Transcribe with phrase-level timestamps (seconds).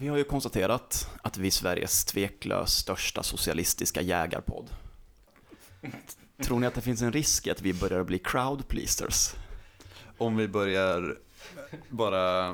[0.00, 4.70] Vi har ju konstaterat att vi är Sveriges tveklöst största socialistiska jägarpodd.
[6.42, 9.34] Tror ni att det finns en risk att vi börjar bli crowd pleasers?
[10.18, 11.18] Om vi börjar
[11.88, 12.52] bara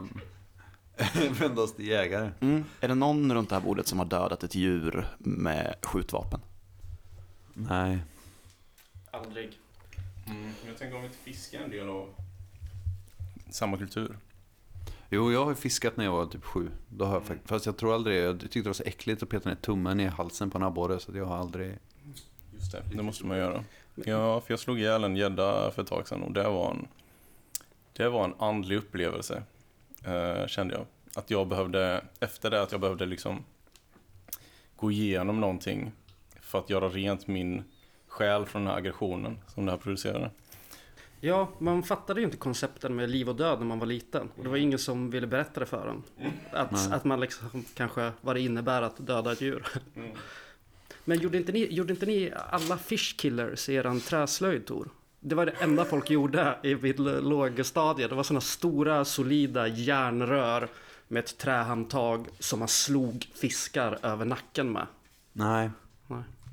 [1.41, 2.31] vända oss till jägare.
[2.41, 2.65] Mm.
[2.81, 6.41] Är det någon runt det här bordet som har dödat ett djur med skjutvapen?
[7.55, 7.99] Nej.
[9.11, 9.59] Aldrig.
[10.27, 12.09] Mm, jag tänker om inte fiska är en del av
[13.51, 14.17] samma kultur.
[15.11, 16.71] Jo, jag har fiskat när jag var typ sju.
[16.89, 19.29] Då har jag, fakt- fast jag tror aldrig, jag tyckte det var så äckligt att
[19.29, 21.79] peta ner tummen i halsen på en abborre så jag har aldrig...
[22.55, 23.65] Just det, det måste man göra.
[23.95, 26.89] Ja, för jag slog ihjäl en gädda för ett tag sedan och det var en,
[27.93, 29.43] det var en andlig upplevelse,
[30.05, 30.87] eh, kände jag.
[31.15, 33.45] Att jag behövde, efter det att jag behövde liksom
[34.77, 35.93] gå igenom någonting
[36.41, 37.65] för att göra rent min
[38.07, 40.31] själ från den här aggressionen som det här producerade.
[41.21, 44.29] Ja, man fattade ju inte koncepten med liv och död när man var liten.
[44.37, 46.03] Och det var ingen som ville berätta det för en.
[46.53, 46.93] Att, Nej.
[46.93, 49.67] att man liksom kanske vad det innebär att döda ett djur.
[51.05, 54.89] Men gjorde inte, ni, gjorde inte ni alla fish killers i eran träslöjd Tor?
[55.21, 58.11] Det var det enda folk gjorde i vid lågstadiet.
[58.11, 60.69] Det var sådana stora solida järnrör
[61.09, 64.87] med ett trähandtag som man slog fiskar över nacken med.
[65.33, 65.71] Nej.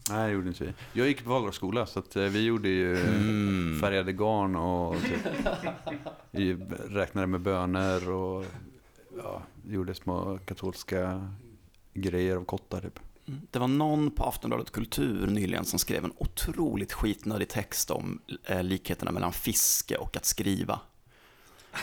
[0.10, 0.28] Nej.
[0.28, 0.74] Det gjorde inte vi.
[0.94, 3.80] Jag gick på Waldorfskola så att eh, vi gjorde ju Mm.
[3.82, 4.96] färgade garn och
[6.34, 8.46] typ, räknade med bönor och
[9.18, 11.30] ja, gjorde små katolska
[11.94, 13.00] grejer av kottar typ.
[13.26, 18.64] Det var någon på Aftonbladet Kultur nyligen som skrev en otroligt skitnödig text om eh,
[18.64, 20.80] likheterna mellan fiske och att skriva.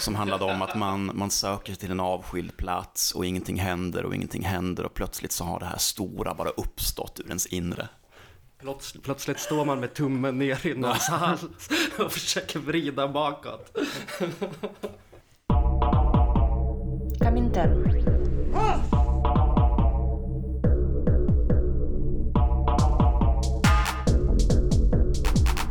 [0.01, 4.15] Som handlade om att man, man söker till en avskild plats och ingenting händer och
[4.15, 7.89] ingenting händer och plötsligt så har det här stora bara uppstått ur ens inre.
[8.61, 13.77] Plöts, plötsligt står man med tummen ner i någons hals och försöker vrida bakåt.
[17.21, 17.83] Comintern.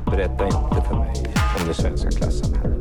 [0.06, 2.79] Berätta inte för mig om det svenska klassamhället.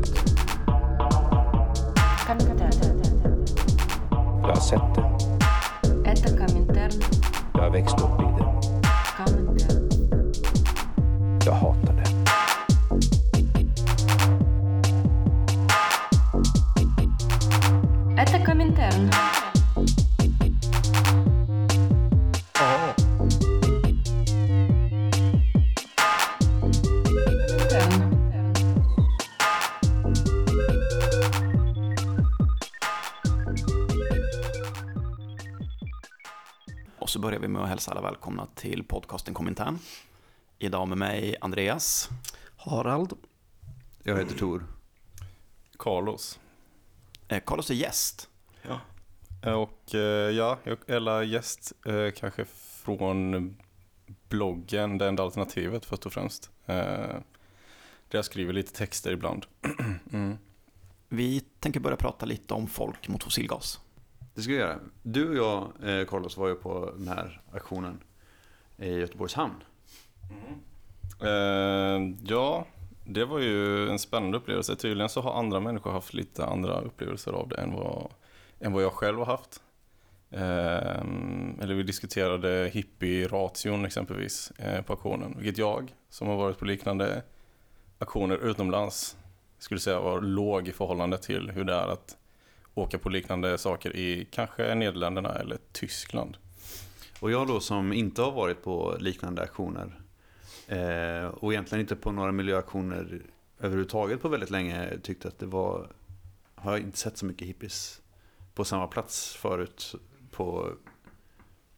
[37.68, 39.78] Att hälsa alla välkomna till podcasten Komintern.
[40.58, 42.08] Idag med mig Andreas.
[42.56, 43.12] Harald.
[44.02, 44.66] Jag heter Tor.
[45.78, 46.38] Carlos.
[47.28, 48.28] Eh, Carlos är gäst.
[49.42, 52.44] Och eh, ja, eller gäst eh, kanske
[52.84, 53.56] från
[54.28, 56.50] bloggen Det enda alternativet först och främst.
[56.66, 57.22] Eh, där
[58.08, 59.46] jag skriver lite texter ibland.
[60.12, 60.38] mm.
[61.08, 63.80] Vi tänker börja prata lite om folk mot fossilgas.
[64.38, 64.78] Det ska vi göra.
[65.02, 68.00] Du och jag, eh, Carlos, var ju på den här aktionen
[68.76, 69.64] i Göteborgs hamn.
[70.30, 70.60] Mm.
[71.20, 72.66] Eh, ja,
[73.04, 74.76] det var ju en spännande upplevelse.
[74.76, 78.10] Tydligen så har andra människor haft lite andra upplevelser av det än vad,
[78.60, 79.62] än vad jag själv har haft.
[80.30, 81.00] Eh,
[81.62, 85.34] eller vi diskuterade hippie-ration exempelvis eh, på aktionen.
[85.38, 87.22] Vilket jag, som har varit på liknande
[87.98, 89.16] aktioner utomlands,
[89.58, 92.16] skulle säga var låg i förhållande till hur det är att
[92.74, 96.36] åka på liknande saker i kanske Nederländerna eller Tyskland.
[97.20, 100.00] Och jag då som inte har varit på liknande aktioner
[100.66, 103.22] eh, och egentligen inte på några miljöaktioner
[103.58, 105.92] överhuvudtaget på väldigt länge tyckte att det var,
[106.54, 108.02] har jag inte sett så mycket hippies
[108.54, 109.94] på samma plats förut
[110.30, 110.72] på,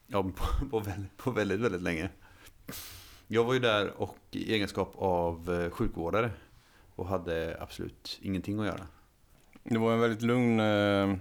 [0.06, 2.10] ja, på, på, väldigt, på väldigt, väldigt länge.
[3.26, 6.30] Jag var ju där och i egenskap av eh, sjukvårdare
[6.94, 8.86] och hade absolut ingenting att göra.
[9.70, 11.14] Det var en väldigt lugn eh,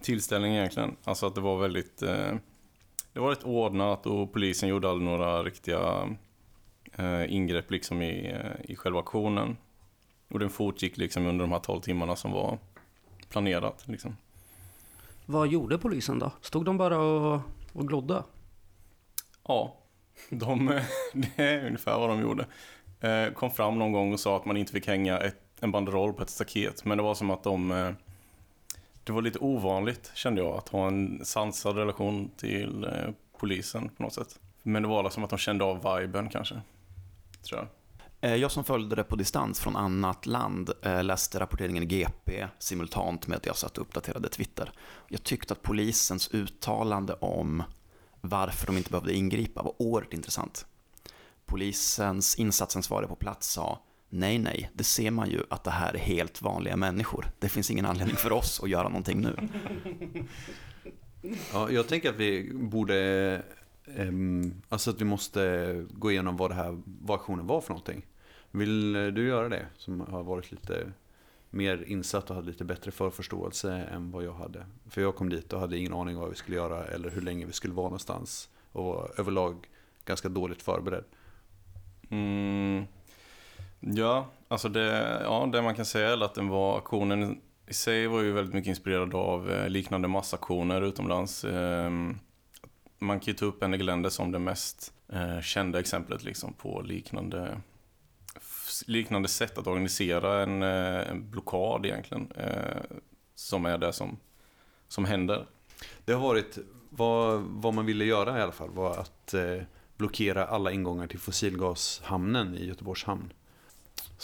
[0.00, 0.96] tillställning egentligen.
[1.04, 2.02] Alltså att det var väldigt...
[2.02, 2.34] Eh,
[3.12, 6.08] det var rätt ordnat och polisen gjorde aldrig några riktiga
[6.92, 9.56] eh, ingrepp liksom i, eh, i själva aktionen.
[10.28, 12.58] Och den fortgick liksom under de här 12 timmarna som var
[13.28, 13.84] planerat.
[13.88, 14.16] Liksom.
[15.26, 16.32] Vad gjorde polisen då?
[16.40, 17.40] Stod de bara och,
[17.72, 18.22] och glodde?
[19.48, 19.76] Ja,
[20.30, 20.66] de,
[21.12, 22.46] det är ungefär vad de gjorde.
[23.00, 26.12] Eh, kom fram någon gång och sa att man inte fick hänga ett, en banderoll
[26.12, 26.84] på ett staket.
[26.84, 27.70] Men det var som att de...
[27.70, 27.92] Eh,
[29.04, 34.02] det var lite ovanligt kände jag att ha en sansad relation till eh, polisen på
[34.02, 34.40] något sätt.
[34.62, 36.60] Men det var som att de kände av viben kanske.
[37.42, 37.68] Tror jag.
[38.30, 43.26] Eh, jag som följde det på distans från annat land läste rapporteringen i GP simultant
[43.26, 44.72] med att jag satt och uppdaterade Twitter.
[45.08, 47.62] Jag tyckte att polisens uttalande om
[48.20, 50.66] varför de inte behövde ingripa var oerhört intressant.
[51.46, 53.80] Polisens insatsansvarige på plats sa
[54.16, 57.30] Nej, nej, det ser man ju att det här är helt vanliga människor.
[57.38, 59.36] Det finns ingen anledning för oss att göra någonting nu.
[61.52, 63.42] Ja, jag tänker att vi borde,
[63.96, 68.06] ehm, alltså att vi måste gå igenom vad det här, vad aktionen var för någonting.
[68.50, 69.66] Vill du göra det?
[69.76, 70.92] Som har varit lite
[71.50, 74.66] mer insatt och hade lite bättre förförståelse än vad jag hade.
[74.88, 77.22] För jag kom dit och hade ingen aning om vad vi skulle göra eller hur
[77.22, 78.48] länge vi skulle vara någonstans.
[78.72, 79.66] Och var överlag
[80.04, 81.04] ganska dåligt förberedd.
[82.10, 82.84] Mm.
[83.86, 88.06] Ja, alltså det, ja, det man kan säga är att den var, aktionen i sig
[88.06, 91.44] var ju väldigt mycket inspirerad av eh, liknande massaktioner utomlands.
[91.44, 92.18] Ehm,
[92.98, 96.80] man kan ju ta upp Enne Glende som det mest eh, kända exemplet liksom på
[96.80, 97.60] liknande,
[98.86, 102.32] liknande sätt att organisera en, eh, en blockad egentligen.
[103.34, 104.16] Som är det som,
[104.88, 105.46] som händer.
[106.04, 106.58] Det har varit,
[106.90, 109.34] vad, vad man ville göra i alla fall var att
[109.96, 113.32] blockera alla ingångar till fossilgashamnen i Göteborgs hamn.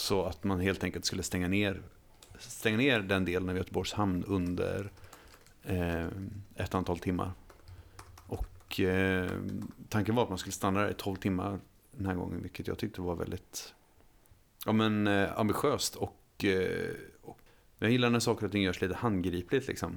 [0.01, 1.83] Så att man helt enkelt skulle stänga ner,
[2.39, 4.91] stänga ner den delen av Göteborgs hamn under
[5.63, 6.07] eh,
[6.55, 7.33] ett antal timmar.
[8.27, 9.31] Och eh,
[9.89, 11.59] tanken var att man skulle stanna där i 12 timmar
[11.93, 13.75] den här gången, vilket jag tyckte var väldigt
[14.67, 15.97] ja, men, eh, ambitiöst.
[15.97, 17.41] Och, eh, och
[17.79, 19.69] jag gillar när saker och ting görs lite handgripligt.
[19.69, 19.97] Liksom.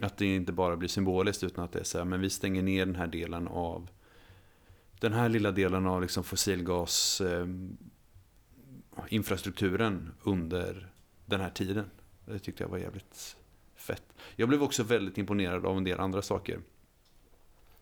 [0.00, 2.62] Att det inte bara blir symboliskt utan att det är så här, men vi stänger
[2.62, 3.90] ner den här delen av
[5.00, 7.46] den här lilla delen av liksom fossilgas eh,
[9.08, 10.92] infrastrukturen under
[11.26, 11.90] den här tiden.
[12.24, 13.36] Det tyckte jag var jävligt
[13.76, 14.04] fett.
[14.36, 16.60] Jag blev också väldigt imponerad av en del andra saker.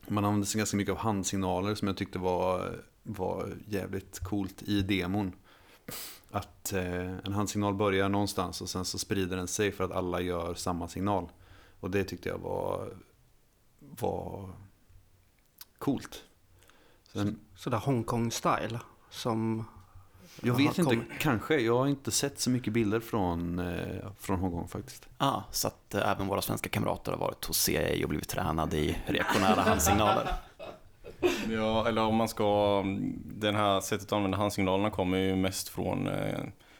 [0.09, 4.82] Man använde sig ganska mycket av handsignaler som jag tyckte var, var jävligt coolt i
[4.82, 5.32] demon.
[6.31, 10.20] Att eh, en handsignal börjar någonstans och sen så sprider den sig för att alla
[10.20, 11.29] gör samma signal.
[11.81, 12.97] Och det tyckte jag var,
[13.79, 14.50] var
[15.79, 16.25] coolt.
[17.12, 18.79] Sen, Sådär Hongkong-style.
[19.11, 19.65] Som...
[20.43, 21.56] jag vet inte, kommit- kanske.
[21.61, 25.08] Jag har inte sett så mycket bilder från, eh, från Hongkong faktiskt.
[25.19, 28.76] Ah, så att eh, även våra svenska kamrater har varit hos CIA och blivit tränade
[28.76, 30.29] i reaktionära handsignaler.
[31.50, 32.82] Ja, eller om man ska...
[33.25, 36.38] Den här sättet att använda handsignalerna kommer ju mest från eh,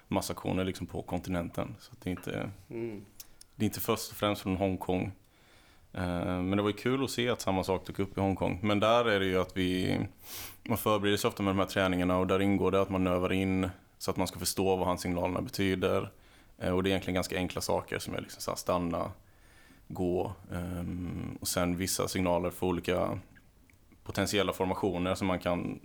[0.09, 1.75] massaktioner liksom på kontinenten.
[1.81, 3.05] Så att det, är inte, Mm.
[3.57, 5.13] det är inte först och främst från Hongkong.
[5.93, 8.59] Eh, men det var ju kul att se att samma sak dök upp i Hongkong.
[8.63, 9.99] Men där är det ju att vi...
[10.63, 13.33] Man förbereder sig ofta med de här träningarna och där ingår det att man övar
[13.33, 16.11] in så att man ska förstå vad handsignalerna betyder.
[16.59, 19.11] Eh, och det är egentligen ganska enkla saker som är liksom så här stanna,
[19.89, 23.19] gå ehm, och sen vissa signaler för olika
[24.05, 25.81] potentiella formationer som man kan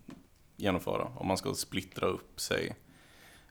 [0.58, 1.08] genomföra.
[1.16, 2.76] Om man ska splittra upp sig.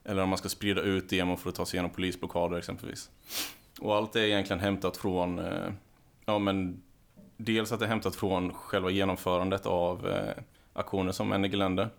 [0.05, 3.09] Eller om man ska sprida ut demon för att ta sig igenom polisblockader exempelvis.
[3.79, 5.71] Och allt är egentligen hämtat från, eh,
[6.25, 6.83] ja men
[7.37, 10.43] dels att det är hämtat från själva genomförandet av eh,
[10.73, 11.89] aktioner som Enne Länder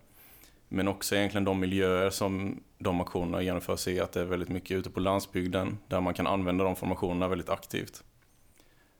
[0.67, 4.77] Men också egentligen de miljöer som de aktionerna genomförs i, att det är väldigt mycket
[4.77, 8.03] ute på landsbygden där man kan använda de formationerna väldigt aktivt.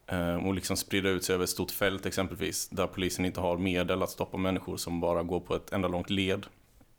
[0.07, 3.57] Eh, och liksom sprida ut sig över ett stort fält exempelvis, där polisen inte har
[3.57, 6.45] medel att stoppa människor som bara går på ett enda långt led.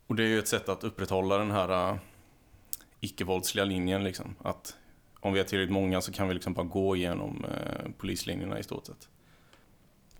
[0.07, 1.97] Och det är ju ett sätt att upprätthålla den här eh,
[3.01, 4.35] icke-våldsliga linjen liksom.
[4.43, 4.77] Att
[5.27, 8.63] om vi är tillräckligt många så kan vi liksom bara gå igenom eh, polislinjerna i
[8.63, 9.09] stort sett.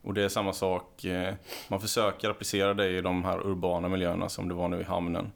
[0.03, 1.35] Och det är samma sak, eh,
[1.69, 5.33] man försöker applicera det i de här urbana miljöerna som det var nu i hamnen.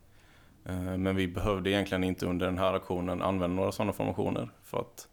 [0.64, 4.78] Eh, men vi behövde egentligen inte under den här aktionen använda några sådana formationer för
[4.80, 5.09] att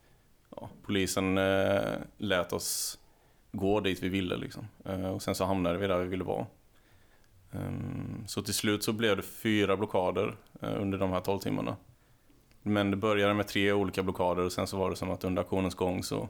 [0.55, 2.99] ja, polisen eh, lät oss
[3.51, 4.67] gå dit vi ville liksom.
[5.13, 6.45] Och sen så hamnade vi där vi ville vara.
[7.51, 11.75] Ehm, så till slut så blev det fyra blockader under de här 12 timmarna.
[12.67, 15.41] Men det började med tre olika blockader och sen så var det som att under
[15.41, 16.29] aktionens gång så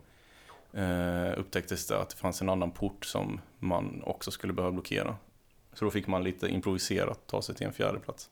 [0.73, 5.15] eh, upptäcktes det att det fanns en annan port som man också skulle behöva blockera.
[5.73, 8.29] Så då fick man lite improviserat ta sig till en fjärde plats.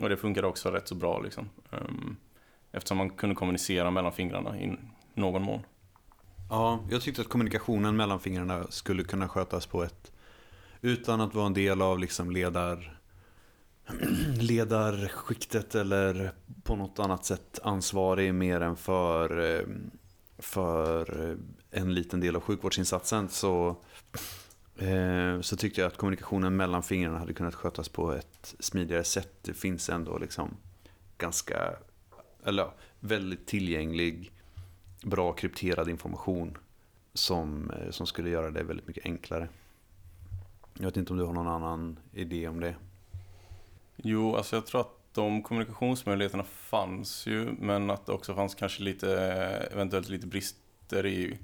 [0.00, 1.50] Och det funkade också rätt så bra liksom.
[1.70, 2.16] Ehm,
[2.72, 4.76] eftersom man kunde kommunicera mellan fingrarna i
[5.14, 5.60] någon mån.
[6.50, 10.12] Ja, jag tyckte att kommunikationen mellan fingrarna skulle kunna skötas på ett
[10.80, 12.97] utan att vara en del av liksom ledar
[14.40, 19.66] ledarskiktet eller på något annat sätt ansvarig mer än för, eh,
[20.38, 21.36] för eh,
[21.80, 23.76] en liten del av sjukvårdsinsatsen så,
[24.76, 29.32] eh, så tyckte jag att kommunikationen mellan fingrarna hade kunnat skötas på ett smidigare sätt.
[29.42, 30.56] Det finns ändå liksom
[31.18, 31.72] ganska,
[32.44, 34.32] eller ja, väldigt tillgänglig
[35.02, 36.58] bra krypterad information
[37.14, 39.48] som, som skulle göra det väldigt mycket enklare.
[40.74, 42.74] Jag vet inte om du har någon annan idé om det.
[44.02, 48.82] Jo, alltså jag tror att de kommunikationsmöjligheterna fanns ju, men att det också fanns kanske
[48.82, 49.20] lite,
[49.72, 51.38] eventuellt lite brister i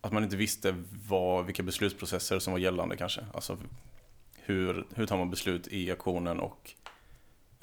[0.00, 0.74] att man inte visste
[1.08, 3.26] vad, vilka beslutsprocesser som var gällande kanske.
[3.34, 3.58] Alltså
[4.34, 6.70] hur, hur tar man beslut i aktionen och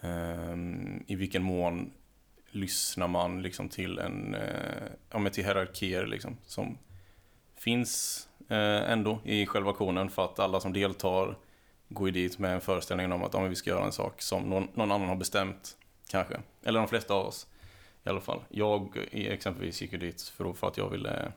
[0.01, 0.56] eh,
[1.08, 1.92] i vilken mån
[2.51, 6.78] lyssnar man liksom till en, eh, ja men till hierarkier liksom som
[7.56, 11.38] finns eh, ändå i själva aktionen för att alla som deltar
[11.93, 14.43] går ju dit med en föreställning om att ja, vi ska göra en sak som
[14.43, 16.39] någon, någon annan har bestämt kanske.
[16.63, 17.48] Eller de flesta av oss
[18.03, 18.39] i alla fall.
[18.50, 21.31] Jag exempelvis gick ju dit för, för att jag ville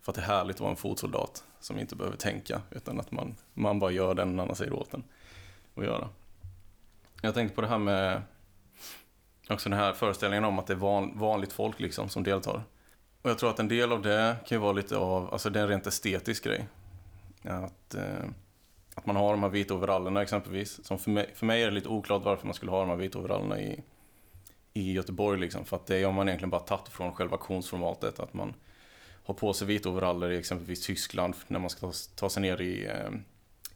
[0.00, 3.10] för att det är härligt att vara en fotsoldat som inte behöver tänka utan att
[3.10, 5.04] man, man bara gör den någon annan säger åt en
[5.74, 6.08] att göra.
[7.22, 8.22] Jag tänkte på det här med
[9.50, 12.62] också den här föreställningen om att det är van, vanligt folk liksom som deltar.
[13.22, 15.58] Och jag tror att en del av det kan ju vara lite av, alltså det
[15.58, 16.68] är en rent estetisk grej.
[17.42, 18.24] Att, eh,
[18.94, 20.84] att man har de här vita overallerna exempelvis.
[20.84, 22.96] Som för mig, för mig är det lite oklart varför man skulle ha de här
[22.96, 23.82] vita overallerna i,
[24.72, 25.64] i Göteborg liksom.
[25.64, 28.20] För att det har man egentligen bara tagit från själva auktionsformatet.
[28.20, 28.54] Att man
[29.24, 32.86] har på sig vita overaller i exempelvis Tyskland när man ska ta, sig ner i,
[32.86, 33.10] eh,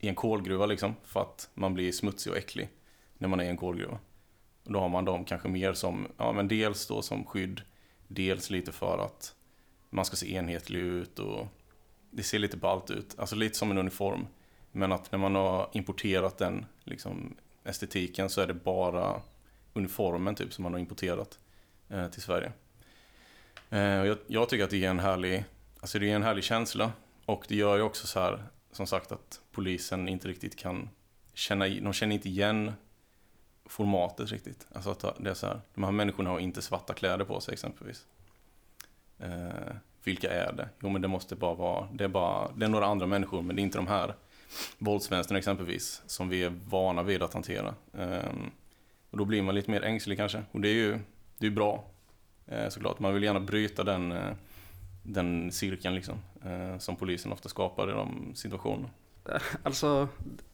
[0.00, 0.94] i en kolgruva liksom.
[1.04, 2.68] För att man blir smutsig och äcklig
[3.18, 3.98] när man är i en kolgruva.
[4.64, 7.60] Och då har man dem kanske mer som, ja men dels då som skydd,
[8.08, 9.34] dels lite för att
[9.90, 11.46] man ska se enhetlig ut och
[12.10, 13.14] det ser lite ballt ut.
[13.18, 14.26] Alltså lite som en uniform.
[14.76, 19.20] Men att när man har importerat den liksom, estetiken så är det bara
[19.72, 21.38] uniformen typ som man har importerat
[21.88, 22.52] eh, till Sverige.
[23.70, 25.44] Eh, och jag, jag tycker att det är en härlig,
[25.80, 26.92] alltså det är en härlig känsla.
[27.24, 30.90] Och det gör ju också så här, som sagt att polisen inte riktigt kan
[31.34, 32.72] känna, de känner inte igen
[33.66, 34.66] formatet riktigt.
[34.72, 37.52] Alltså att det är så här, de här människorna har inte svarta kläder på sig
[37.52, 38.06] exempelvis.
[39.18, 40.68] Eh, vilka är det?
[40.80, 43.56] Jo men det måste bara vara, det är bara, det är några andra människor men
[43.56, 44.14] det är inte de här
[44.78, 47.74] våldsvänstern exempelvis som vi är vana vid att hantera.
[47.98, 48.50] Ehm,
[49.10, 50.42] och då blir man lite mer ängslig kanske.
[50.52, 50.98] Och det är ju
[51.38, 51.84] det är bra
[52.46, 52.98] eh, såklart.
[52.98, 54.32] Man vill gärna bryta den, eh,
[55.02, 58.88] den cirkeln liksom, eh, som polisen ofta skapar i de situationerna.
[59.62, 60.08] Alltså,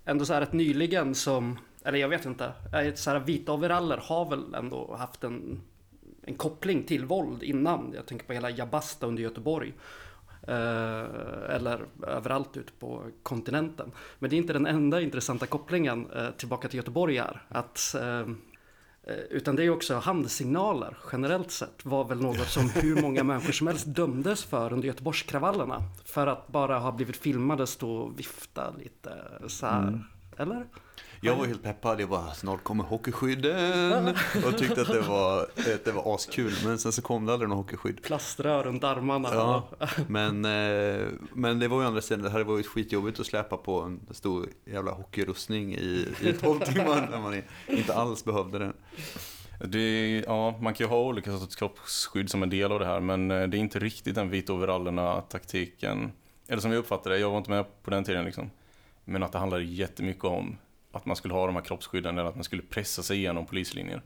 [0.05, 2.53] ändå så här rätt nyligen som, eller jag vet inte,
[2.95, 5.61] så här vita overaller har väl ändå haft en,
[6.23, 7.93] en koppling till våld innan.
[7.97, 9.73] Jag tänker på hela Jabasta under Göteborg.
[10.43, 13.93] Eh, eller överallt ute på kontinenten.
[14.19, 17.43] Men det är inte den enda intressanta kopplingen eh, tillbaka till Göteborg är.
[17.49, 18.27] Att, eh,
[19.31, 23.67] utan det är också handsignaler generellt sett var väl något som hur många människor som
[23.67, 25.83] helst dömdes för under Göteborgskravallerna.
[26.05, 29.11] För att bara ha blivit filmade stå och vifta lite
[29.47, 30.05] så här.
[30.37, 30.67] Eller?
[31.23, 34.09] Jag var helt peppad, jag bara snart kommer hockeyskydden
[34.47, 37.49] och tyckte att det var, att det var askul men sen så kom det aldrig
[37.49, 38.03] någon hockeyskydd.
[38.03, 39.29] Plaströr runt armarna.
[39.33, 39.69] Ja,
[40.09, 43.81] men, eh, men det var ju andra sidan, det hade varit skitjobbigt att släpa på
[43.81, 48.73] en stor jävla hockeyrustning i, i 12 timmar när man inte alls behövde den.
[49.65, 53.01] Det, ja, man kan ju ha olika sorters kroppsskydd som en del av det här,
[53.01, 56.13] men eh, det är inte riktigt den vita overallerna taktiken.
[56.49, 58.51] Eller som jag uppfattade det, jag var inte med på den tiden liksom.
[59.05, 60.57] Men att det handlade jättemycket om
[60.93, 64.03] att man skulle ha de här kroppsskydden eller att man skulle pressa sig igenom polislinjer.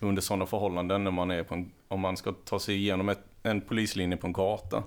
[0.00, 3.24] Under sådana förhållanden, när man är på en, om man ska ta sig igenom ett,
[3.42, 4.82] en polislinje på en gata,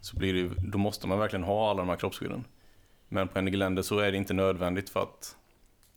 [0.00, 2.44] så blir det, då måste man verkligen ha alla de här kroppsskydden.
[3.08, 5.36] Men på en länder så är det inte nödvändigt för att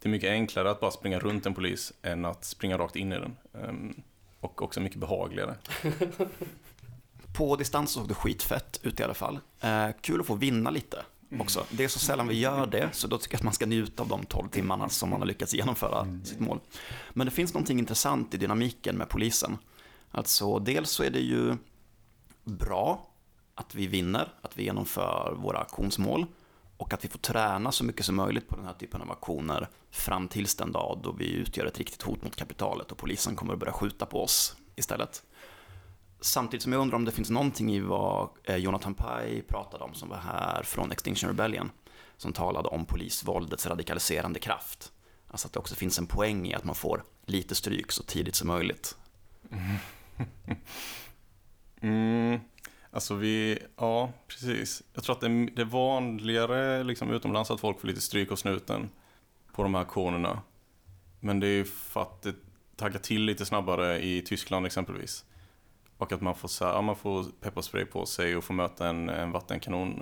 [0.02, 3.14] det är mycket enklare att bara springa runt en polis än att springa rakt in
[3.14, 3.38] i den.
[3.54, 4.02] Ehm,
[4.40, 5.56] och också mycket behagligare.
[7.38, 9.40] På distans såg det skitfett ut i alla fall.
[9.62, 11.06] Eh, kul att få vinna lite
[11.40, 11.66] också.
[11.70, 14.04] Det är så sällan vi gör det, så då tycker jag att man ska njuta
[14.04, 16.60] av de 12 timmarna som man har lyckats genomföra sitt mål.
[17.14, 19.58] Men det finns någonting intressant i dynamiken med polisen.
[20.12, 21.56] Alltså, dels så är det ju
[22.44, 23.08] bra
[23.56, 26.26] att vi vinner, att vi genomför våra aktionsmål
[26.78, 29.70] och att vi får träna så mycket som möjligt på den här typen av aktioner
[29.92, 33.54] fram tills den dag då vi utgör ett riktigt hot mot kapitalet och polisen kommer
[33.54, 35.24] att börja skjuta på oss istället.
[36.20, 39.94] Samtidigt som jag undrar om det finns någonting i vad eh, Jonathan Pai pratade om
[39.94, 41.72] som var här från Extinction Rebellion.
[42.18, 44.92] Som talade om polisvåldets radikaliserande kraft.
[45.28, 48.36] Alltså att det också finns en poäng i att man får lite stryk så tidigt
[48.36, 48.96] som möjligt.
[51.82, 52.40] Mm,
[52.92, 54.84] alltså vi, ja precis.
[54.94, 58.32] Jag tror att det är, det är vanligare liksom, utomlands att folk får lite stryk
[58.32, 58.90] av snuten
[59.54, 60.42] på de här aktionerna.
[61.20, 62.36] Men det är ju för att det
[62.76, 65.26] taggar till lite snabbare i Tyskland exempelvis.
[65.98, 68.88] Och att man får, så här, ja, man får pepparspray på sig och får möta
[68.88, 69.96] en, en vattenkanon.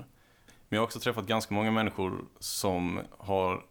[0.46, 3.66] Men jag har också träffat ganska många människor som har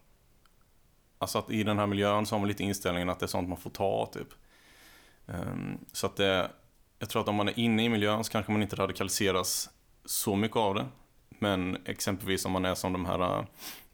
[1.19, 3.49] Alltså att i den här miljön så har man lite inställningen att det är sånt
[3.49, 4.29] man får ta typ.
[5.27, 6.51] Ehm, så att det,
[6.99, 9.71] jag tror att om man är inne i miljön så kanske man inte radikaliseras
[10.05, 10.87] så mycket av det.
[11.29, 13.45] Men exempelvis om man är som de här äh,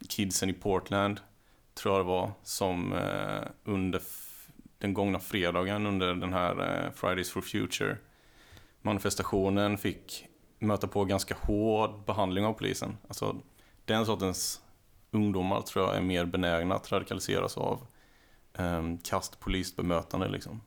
[0.08, 1.20] kidsen i Portland,
[1.74, 4.02] tror jag det var, som äh, under
[4.78, 7.96] den gångna fredagen under den här äh, Fridays for Future
[8.82, 10.26] manifestationen fick
[10.58, 12.96] möta på ganska hård behandling av polisen.
[13.08, 13.36] Alltså
[13.84, 14.60] den sortens
[15.10, 17.86] ungdomar tror jag är mer benägna att radikaliseras av
[18.58, 20.60] um, kast polisbemötande liksom.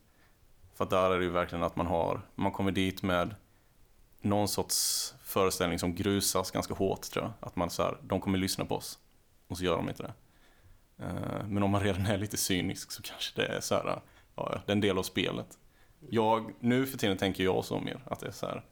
[0.75, 3.35] För att där är det ju verkligen att man har, man kommer dit med
[4.21, 7.47] någon sorts föreställning som grusas ganska hårt tror jag.
[7.47, 8.99] Att man så här, de kommer lyssna på oss.
[9.47, 10.13] Och så gör de inte det.
[11.05, 14.01] Eh, Men om man redan är lite cynisk så kanske det är så här,
[14.35, 15.57] ja, det är en del av spelet.
[16.09, 18.63] Jag, nu för tiden tänker jag så mer, att det är så här,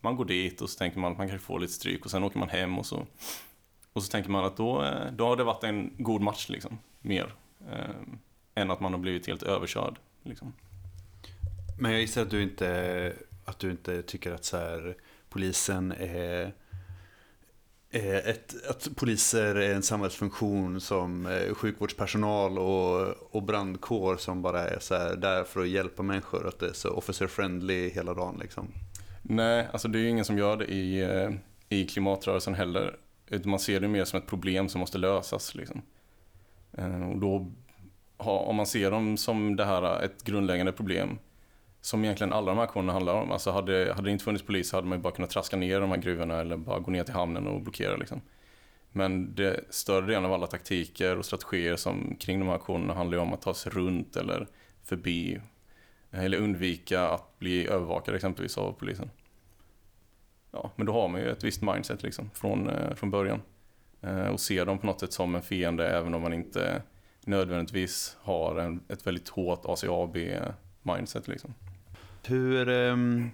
[0.00, 2.24] man går dit och så tänker man att man kanske får lite stryk och sen
[2.24, 3.06] åker man hem och så,
[3.92, 6.78] och så tänker man att då, eh, då har det varit en god match liksom,
[7.00, 7.34] mer.
[7.70, 7.94] Eh,
[8.54, 9.98] än att man har blivit helt överkörd.
[10.22, 10.52] Liksom.
[11.78, 13.12] Men jag gissar att du inte,
[13.44, 14.96] att du inte tycker att så här,
[15.28, 16.54] polisen är
[17.92, 24.68] Eh, ett, att poliser är en samhällsfunktion som eh, sjukvårdspersonal och, och brandkår som bara
[24.68, 26.48] är så här, där för att hjälpa människor.
[26.48, 28.72] Att det är så officer friendly hela dagen liksom.
[29.22, 31.30] Nej, alltså det är ju ingen som gör det i, eh,
[31.68, 32.96] i klimatrörelsen heller.
[33.44, 35.54] Man ser det mer som ett problem som måste lösas.
[35.54, 35.82] Liksom.
[37.12, 37.52] Och då,
[38.16, 41.18] om man ser dem som det här, ett grundläggande problem,
[41.80, 43.32] som egentligen alla de här aktionerna handlar om.
[43.32, 45.80] Alltså hade, hade det inte funnits polis så hade man ju bara kunnat traska ner
[45.80, 47.96] de här gruvorna eller bara gå ner till hamnen och blockera.
[47.96, 48.20] Liksom.
[48.92, 53.18] Men det större delen av alla taktiker och strategier som kring de här aktionerna handlar
[53.18, 54.46] ju om att ta sig runt eller
[54.82, 55.40] förbi
[56.10, 59.10] eller undvika att bli övervakad exempelvis av polisen.
[60.52, 63.42] Ja, men då har man ju ett visst mindset liksom från, eh, från början.
[64.00, 66.82] Eh, och ser dem på något sätt som en fiende även om man inte
[67.24, 71.54] nödvändigtvis har en, ett väldigt hårt ACAB-mindset liksom.
[72.22, 73.30] Hur, ehm,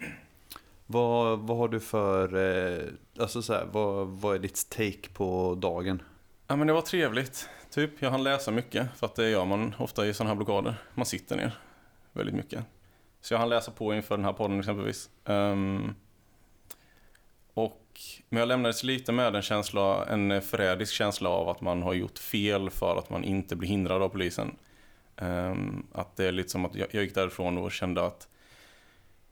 [0.86, 2.84] vad, vad har du för, eh,
[3.18, 6.02] alltså så här, vad, vad är ditt take på dagen?
[6.46, 7.48] Ja men det var trevligt.
[7.70, 10.74] Typ, jag hann läsa mycket för att det gör man ofta i sådana här blockader.
[10.94, 11.58] Man sitter ner
[12.12, 12.64] väldigt mycket.
[13.20, 15.10] Så jag hann läsa på inför den här podden exempelvis.
[15.24, 15.94] Um,
[17.54, 21.94] och, men jag lämnades lite med en känsla, en förrädisk känsla av att man har
[21.94, 24.56] gjort fel för att man inte blir hindrad av polisen.
[25.16, 28.28] Um, att det är lite som att jag, jag gick därifrån och kände att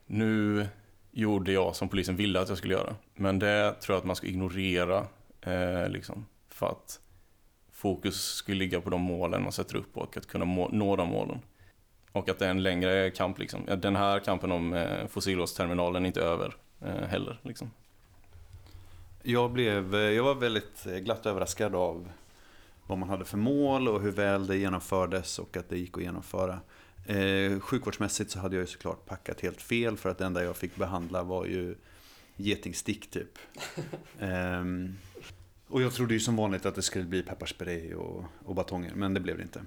[0.07, 0.67] nu
[1.11, 2.95] gjorde jag som polisen ville att jag skulle göra.
[3.15, 5.07] Men det tror jag att man ska ignorera.
[5.41, 7.01] Eh, liksom, för att
[7.73, 11.09] fokus skulle ligga på de målen man sätter upp och att kunna må- nå de
[11.09, 11.39] målen.
[12.13, 13.61] Och att det är en längre kamp liksom.
[13.79, 17.71] Den här kampen om eh, fossilgasterminalen är inte över eh, heller liksom.
[19.23, 22.09] Jag, blev, eh, jag var väldigt eh, glatt överraskad av
[22.87, 26.03] vad man hade för mål och hur väl det genomfördes och att det gick att
[26.05, 26.61] genomföra.
[27.07, 30.57] Eh, sjukvårdsmässigt så hade jag ju såklart packat helt fel för att det enda jag
[30.57, 31.75] fick behandla var ju
[32.37, 33.39] getingstick typ.
[34.19, 34.95] Ehm,
[35.67, 39.15] och jag trodde ju som vanligt att det skulle bli pepparspray och, och batonger, men
[39.15, 39.63] det blev det inte.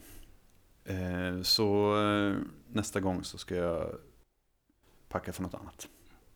[0.86, 2.36] Eh, så eh,
[2.68, 3.96] nästa gång så ska jag
[5.10, 5.88] packa för något annat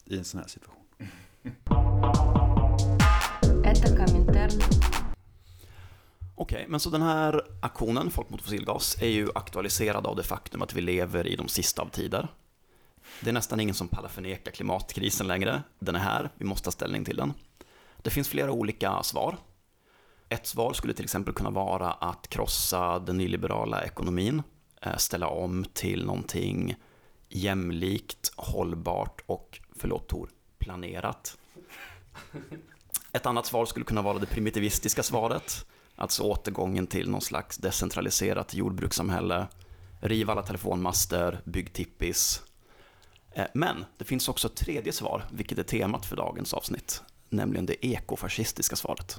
[0.05, 0.81] i en sån här situation.
[6.35, 10.23] Okej, okay, men så den här aktionen, Folk mot fossilgas, är ju aktualiserad av det
[10.23, 12.27] faktum att vi lever i de sista av tider.
[13.19, 15.63] Det är nästan ingen som pallar förneka klimatkrisen längre.
[15.79, 17.33] Den är här, vi måste ta ställning till den.
[17.97, 19.37] Det finns flera olika svar.
[20.29, 24.43] Ett svar skulle till exempel kunna vara att krossa den nyliberala ekonomin,
[24.81, 26.75] eh, ställa om till någonting
[27.29, 31.37] jämlikt, hållbart och, förlåt Tor, planerat.
[33.11, 35.65] Ett annat svar skulle kunna vara det primitivistiska svaret
[36.01, 39.47] alltså återgången till någon slags decentraliserat jordbrukssamhälle,
[39.99, 42.43] riv alla telefonmaster, bygg tippis.
[43.31, 47.65] Eh, men det finns också ett tredje svar, vilket är temat för dagens avsnitt, nämligen
[47.65, 49.15] det ekofascistiska svaret.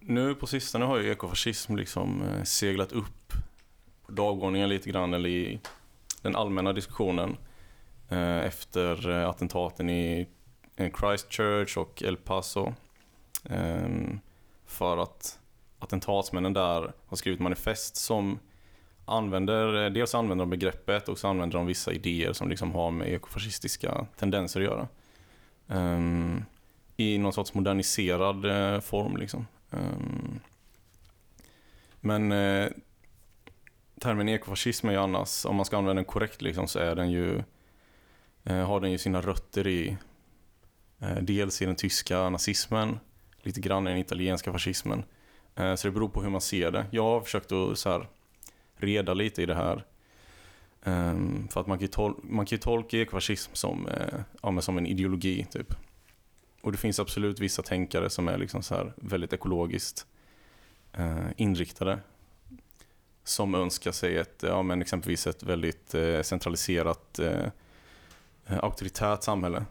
[0.00, 3.32] Nu på sistone har ju ekofascism liksom eh, seglat upp
[4.06, 5.60] på dagordningen lite grann, eller i
[6.22, 7.36] den allmänna diskussionen
[8.08, 10.28] eh, efter attentaten i
[10.76, 12.74] Christchurch och El Paso.
[13.50, 14.20] Ehm,
[14.74, 15.38] för att
[15.78, 18.38] attentatsmännen där har skrivit manifest som
[19.04, 22.90] använder, eh, dels använder de begreppet och så använder de vissa idéer som liksom har
[22.90, 24.88] med ekofascistiska tendenser att göra.
[25.66, 26.44] Um,
[26.96, 29.46] I någon sorts moderniserad uh, form liksom.
[29.70, 30.40] Um,
[32.00, 32.70] Men uh,
[34.00, 37.10] termen ekofascism är ju annars, om man ska använda den korrekt liksom, så är den
[37.10, 37.42] ju,
[38.50, 39.96] uh, har den ju sina rötter i
[41.20, 42.98] dels i den tyska nazismen,
[43.44, 45.04] lite grann i den italienska fascismen.
[45.54, 46.86] Eh, så det beror på hur man ser det.
[46.90, 48.08] Jag har försökt att så här,
[48.76, 49.84] reda lite i det här.
[50.84, 54.50] Ehm, för att man kan ju, tol- man kan ju tolka ekofascism som, eh, ja,
[54.50, 55.74] men som en ideologi typ.
[56.62, 60.06] Och det finns absolut vissa tänkare som är liksom så här väldigt ekologiskt
[60.92, 61.98] eh, inriktade.
[63.26, 67.46] som önskar sig ett, ja men exempelvis ett väldigt eh, centraliserat eh,
[68.46, 69.64] auktoritärt samhälle.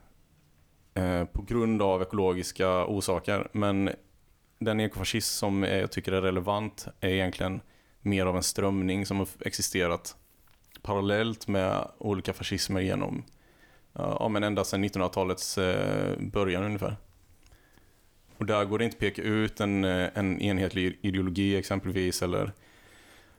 [0.95, 3.47] Eh, på grund av ekologiska orsaker.
[3.51, 3.89] Men
[4.59, 7.61] den ekofascism som jag tycker är relevant är egentligen
[8.01, 10.15] mer av en strömning som har existerat
[10.81, 13.23] parallellt med olika fascismer genom,
[13.93, 16.95] ja men ända sedan 1900-talets eh, början ungefär.
[18.37, 22.51] Och där går det inte att peka ut en, eh, en enhetlig ideologi exempelvis eller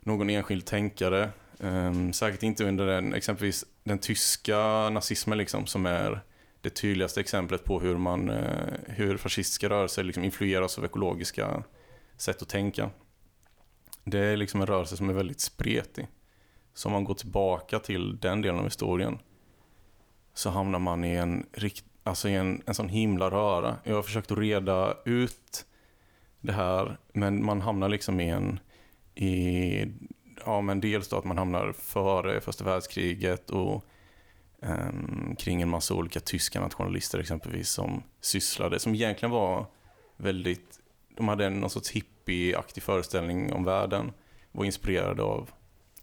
[0.00, 1.30] någon enskild tänkare.
[1.58, 6.20] Um, säkert inte under den, exempelvis den tyska nazismen liksom, som är
[6.64, 11.62] det tydligaste exemplet på hur, man, eh, hur fascistiska rörelser liksom influeras av ekologiska
[12.16, 12.90] sätt att tänka.
[14.04, 16.06] Det är liksom en rörelse som är väldigt spretig.
[16.74, 19.18] Så om man går tillbaka till den delen av historien
[20.34, 23.76] så hamnar man i en, rikt, alltså i en, en sån himla röra.
[23.84, 25.66] Jag har försökt att reda ut
[26.40, 28.60] det här, men man hamnar liksom i en
[29.14, 29.86] i,
[30.46, 33.84] ja men dels då att man hamnar före första världskriget och
[34.64, 39.66] Ehm, kring en massa olika tyska nationalister exempelvis som sysslade, som egentligen var
[40.16, 40.80] väldigt,
[41.16, 44.12] de hade någon sorts hippieaktig föreställning om världen,
[44.52, 45.50] var inspirerade av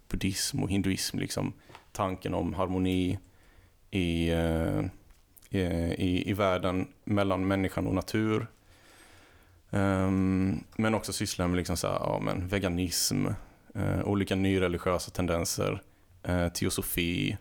[0.09, 1.53] buddhism och hinduism, liksom
[1.91, 3.19] tanken om harmoni
[3.91, 4.81] i, eh,
[5.49, 8.47] i, i världen mellan människan och natur.
[9.69, 13.27] Ehm, men också syssla med liksom så här, ja, men veganism,
[13.75, 15.81] eh, olika nyreligiösa tendenser,
[16.23, 17.37] eh, teosofi,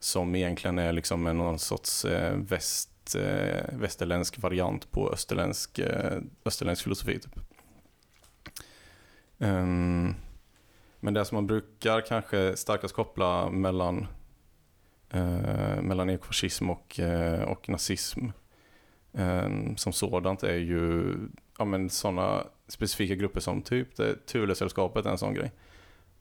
[0.00, 6.18] som egentligen är liksom en någon sorts eh, väst, eh, västerländsk variant på österländsk, eh,
[6.44, 7.18] österländsk filosofi.
[7.18, 7.38] Typ.
[9.38, 10.14] Um,
[11.00, 14.06] men det som man brukar kanske starkast koppla mellan,
[15.82, 17.00] mellan ekofascism och,
[17.46, 18.26] och nazism
[19.12, 21.14] ehm, som sådant är ju
[21.58, 23.88] ja, men sådana specifika grupper som typ
[24.26, 25.52] Thulesällskapet är en sån grej.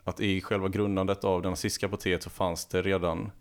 [0.03, 3.31] Att i själva grundandet av det nazistiska partiet så fanns det redan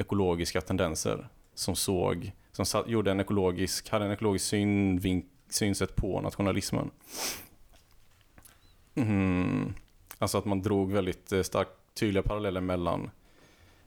[0.00, 6.20] ekologiska tendenser som såg, som satt, gjorde en ekologisk, hade en ekologisk synvink, synsätt på
[6.20, 6.90] nationalismen.
[8.94, 9.74] Mm.
[10.18, 13.10] Alltså att man drog väldigt eh, starkt tydliga paralleller mellan,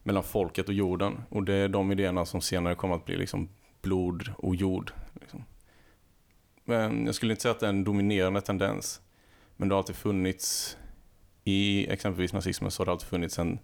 [0.04, 1.24] mellan folket och jorden.
[1.30, 3.50] Och det är de idéerna som senare kom att bli liksom
[3.82, 4.92] blod och jord.
[5.22, 5.44] Liksom.
[6.66, 9.02] Men jag skulle inte säga att det är en dominerande tendens.
[9.58, 10.78] Men det har alltid funnits,
[11.44, 13.60] i exempelvis nazismen så har det alltid funnits en,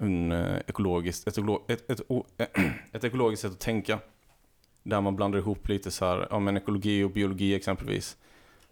[0.00, 2.00] en eh, ekologisk, ett, ett, ett,
[2.92, 3.98] ett, ekologiskt sätt att tänka.
[4.82, 8.16] Där man blandar ihop lite så här, ja men ekologi och biologi exempelvis.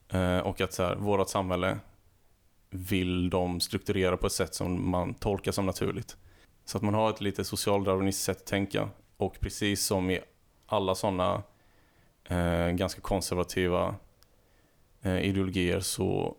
[0.09, 1.79] Eh, och att så här, vårat samhälle
[2.71, 6.17] vill de strukturera på ett sätt som man tolkar som naturligt.
[6.65, 8.89] Så att man har ett lite socialdarwinistiskt sätt att tänka.
[9.17, 10.21] Och precis som i
[10.67, 11.43] alla sådana
[12.25, 13.95] eh, ganska konservativa
[15.03, 16.37] eh, ideologier så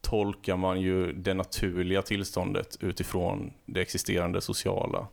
[0.00, 5.06] tolkar man ju det naturliga tillståndet utifrån det existerande sociala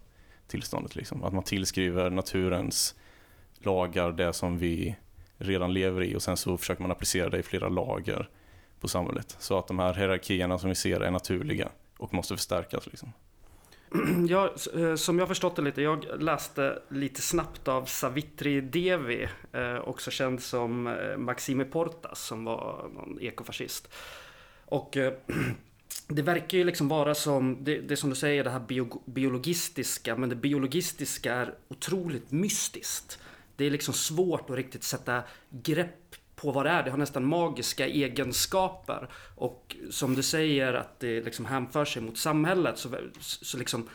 [0.47, 0.95] tillståndet.
[0.95, 1.23] Liksom.
[1.23, 2.95] Att man tillskriver naturens
[3.59, 4.95] lagar det som vi
[5.37, 8.29] redan lever i och sen så försöker man applicera det i flera lager
[8.79, 9.35] på samhället.
[9.39, 12.87] Så att de här hierarkierna som vi ser är naturliga och måste förstärkas.
[12.87, 13.13] Liksom.
[14.27, 19.77] Jag, eh, som jag förstått det lite, jag läste lite snabbt av Savitri Devi, eh,
[19.77, 23.93] också känd som eh, Maxime Portas, som var någon ekofascist.
[24.65, 25.13] Och eh,
[26.07, 30.15] det verkar ju liksom vara som, det, det som du säger, det här bio, biologistiska,
[30.15, 33.19] men det biologistiska är otroligt mystiskt.
[33.55, 36.83] Det är liksom svårt att riktigt sätta grepp på vad det är.
[36.83, 39.09] Det har nästan magiska egenskaper.
[39.35, 43.89] Och som du säger att det liksom hänför sig mot samhället så, så liksom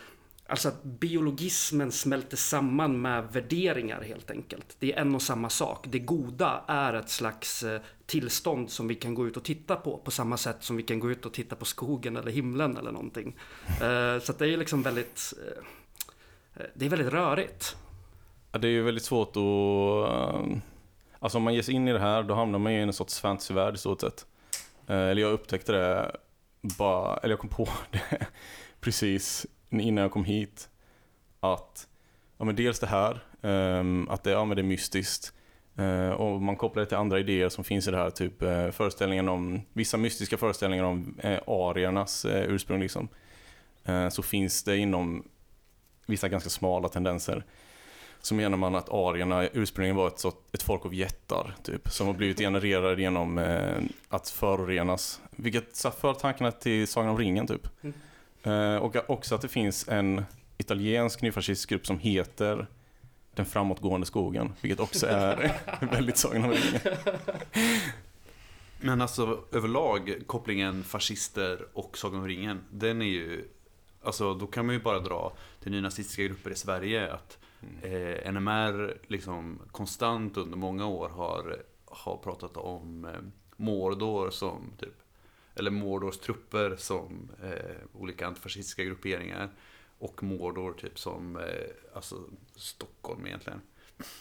[0.50, 4.76] Alltså att biologismen smälter samman med värderingar helt enkelt.
[4.78, 5.86] Det är en och samma sak.
[5.88, 9.96] Det goda är ett slags eh, tillstånd som vi kan gå ut och titta på.
[9.96, 12.92] På samma sätt som vi kan gå ut och titta på skogen eller himlen eller
[12.92, 13.36] någonting.
[13.66, 15.32] Eh, så det är liksom väldigt...
[16.56, 17.76] Eh, det är väldigt rörigt.
[18.52, 20.62] Ja, det är ju väldigt svårt att
[21.18, 22.92] Alltså om man ger sig in i det här, då hamnar man ju i en
[22.92, 24.26] sorts fantasyvärld i stort sett.
[24.86, 26.16] Eller jag upptäckte det
[26.60, 28.26] bara, eller jag kom på det
[28.80, 30.68] precis innan jag kom hit.
[31.40, 31.88] Att,
[32.38, 35.32] ja men dels det här, um, att det, ja, men det är mystiskt.
[35.78, 38.70] Uh, och man kopplar det till andra idéer som finns i det här, typ uh,
[38.70, 43.08] föreställningen om, vissa mystiska föreställningar om uh, ariernas uh, ursprung liksom.
[44.10, 45.24] så finns det inom
[46.06, 47.44] vissa ganska smala tendenser
[48.22, 52.14] så menar man att arierna ursprungligen var ett, ett folk av jättar, typ, som har
[52.14, 53.78] blivit genererade genom eh,
[54.08, 55.20] att förorenas.
[55.30, 57.68] Vilket för tankarna till Sagan om ringen, typ.
[57.82, 57.94] Mm.
[58.42, 60.24] Eh, och också att det finns en
[60.58, 62.66] italiensk nyfascistisk grupp som heter
[63.34, 65.60] Den framåtgående skogen, vilket också är
[65.92, 66.80] väldigt Sagan om ringen.
[68.80, 73.48] Men alltså överlag, kopplingen fascister och Sagan om ringen, den är ju...
[74.02, 77.38] Alltså då kan man ju bara dra till nynazistiska grupper i Sverige att
[77.82, 83.10] eh, NMR liksom konstant under många år har, har pratat om eh,
[83.56, 84.99] Mordor som typ
[85.60, 89.50] eller Mordors trupper som eh, olika antifascistiska grupperingar
[89.98, 91.44] och Mordor typ som eh,
[91.94, 92.24] alltså
[92.56, 93.60] Stockholm egentligen.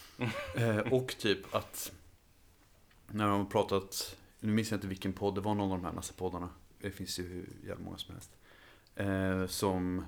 [0.56, 1.92] eh, och typ att
[3.06, 5.84] när de har pratat, nu minns jag inte vilken podd, det var någon av de
[5.84, 6.48] här NASA-poddarna.
[6.80, 8.30] Det finns ju hur jävla många som helst.
[8.94, 10.04] Eh, som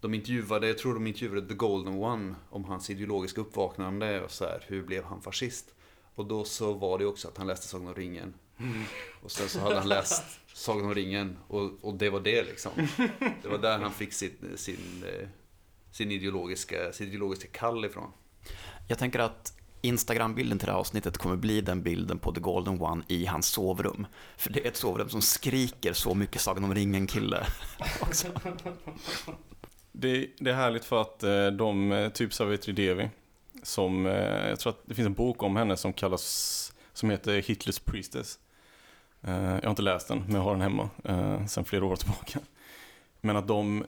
[0.00, 4.44] de intervjuade, jag tror de intervjuade The Golden One om hans ideologiska uppvaknande och så
[4.44, 5.74] här, hur blev han fascist?
[6.14, 8.34] Och då så var det också att han läste Sagan om ringen.
[9.22, 10.22] Och sen så hade han läst
[10.54, 12.72] Sagan om ringen och, och det var det liksom.
[13.42, 15.28] Det var där han fick sin, sin, eh,
[15.90, 18.12] sin ideologiska, sin ideologiska kall ifrån.
[18.88, 22.82] Jag tänker att Instagram-bilden till det här avsnittet kommer bli den bilden på The Golden
[22.82, 24.06] One i hans sovrum.
[24.36, 27.46] För det är ett sovrum som skriker så mycket Sagan om ringen-kille.
[29.94, 33.10] Det, det är härligt för att eh, de, eh, typ Savitri Devi,
[33.62, 37.78] som, jag tror att det finns en bok om henne som kallas, som heter Hitlers
[37.78, 38.38] Priestess.
[39.22, 41.96] Eh, jag har inte läst den, men jag har den hemma eh, sedan flera år
[41.96, 42.38] tillbaka.
[43.20, 43.84] Men att de,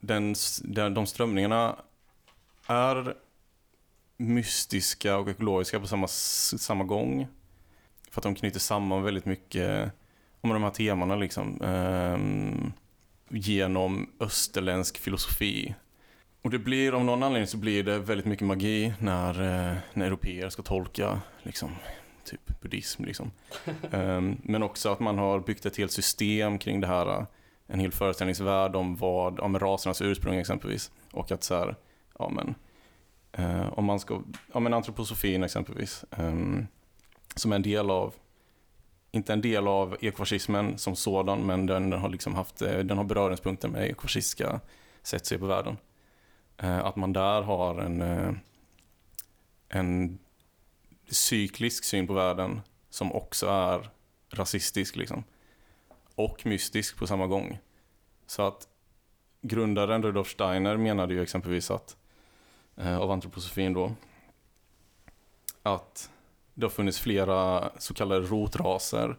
[0.00, 0.34] den,
[0.94, 1.76] de, strömningarna
[2.66, 3.14] är
[4.16, 7.26] mystiska och ekologiska på samma, samma gång.
[8.10, 9.92] För att de knyter samman väldigt mycket
[10.40, 11.62] om de här temana liksom.
[11.62, 12.72] Ehm,
[13.28, 15.74] genom österländsk filosofi.
[16.42, 20.06] Och det blir, av någon anledning så blir det väldigt mycket magi när, eh, när
[20.06, 21.70] europeer ska tolka liksom,
[22.28, 23.04] typ buddhism.
[23.04, 23.30] Liksom.
[23.92, 27.26] Ehm, men också att man har byggt ett helt system kring det här.
[27.66, 30.90] En hel föreställningsvärld om vad, om rasernas ursprung exempelvis.
[31.12, 31.76] Och att så här,
[32.18, 32.54] ja men,
[33.32, 36.04] eh, om man ska, ja men antroposofin exempelvis.
[36.10, 36.66] ehm,
[37.34, 38.14] som är en del av,
[39.10, 43.04] inte en del av ekofascismen som sådan, men den har liksom haft, eh, den har
[43.04, 44.60] beröringspunkter med ekofascistiska
[45.02, 45.76] sätt att se på världen.
[46.56, 48.32] Eh, Att man där har en, eh,
[49.68, 50.18] en
[51.10, 53.90] cyklisk syn på världen som också är
[54.30, 55.24] rasistisk liksom.
[56.14, 57.58] Och mystisk på samma gång.
[58.26, 58.68] Så att
[59.42, 61.96] grundaren Rudolf Steiner menade ju exempelvis att,
[62.76, 63.92] eh, av antroposofin då,
[65.62, 66.10] att
[66.54, 69.16] det har funnits flera så kallade rotraser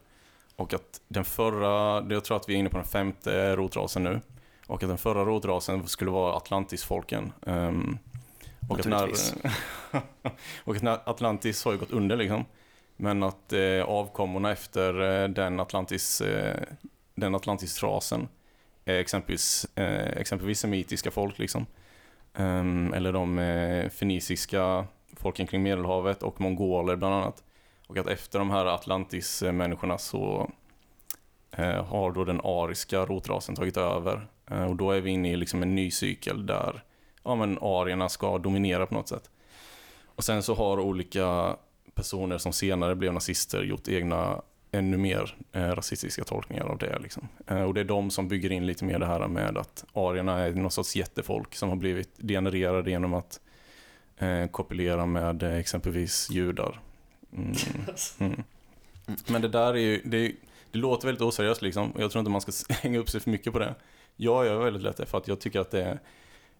[0.55, 4.21] och att den förra, jag tror att vi är inne på den femte rotrasen nu,
[4.67, 7.33] och att den förra rotrasen skulle vara Atlantisfolken.
[7.41, 7.97] Um,
[8.69, 9.35] och, att
[10.63, 12.45] och att Atlantis har ju gått under liksom.
[12.97, 16.63] Men att eh, avkommorna efter eh, den, Atlantis, eh,
[17.15, 18.27] den Atlantisrasen
[18.85, 21.65] är exempelvis, eh, exempelvis semitiska folk liksom.
[22.33, 27.43] Ehm, eller de eh, feniciska folken kring Medelhavet och mongoler bland annat.
[27.87, 30.51] Och att efter de här Atlantis-människorna så
[31.51, 34.27] eh, har då den ariska rotrasen tagit över.
[34.51, 36.83] Eh, och då är vi inne i liksom en ny cykel där
[37.29, 39.29] ja, men arierna ska dominera på något sätt.
[40.05, 41.55] Och sen så har olika
[41.93, 46.99] personer som senare blev nazister gjort egna ännu mer eh, rasistiska tolkningar av det.
[46.99, 47.27] Liksom.
[47.47, 50.39] Eh, och det är de som bygger in lite mer det här med att arierna
[50.39, 53.39] är någon sorts jättefolk som har blivit degenererade genom att
[54.17, 56.79] eh, kopulera med eh, exempelvis judar.
[57.37, 57.55] Mm.
[58.19, 58.43] Mm.
[59.27, 60.31] Men det där är ju, det,
[60.71, 61.91] det låter väldigt oseriöst liksom.
[61.91, 63.75] och Jag tror inte man ska hänga upp sig för mycket på det.
[64.15, 65.99] Jag gör väldigt lätt det för att jag tycker att det är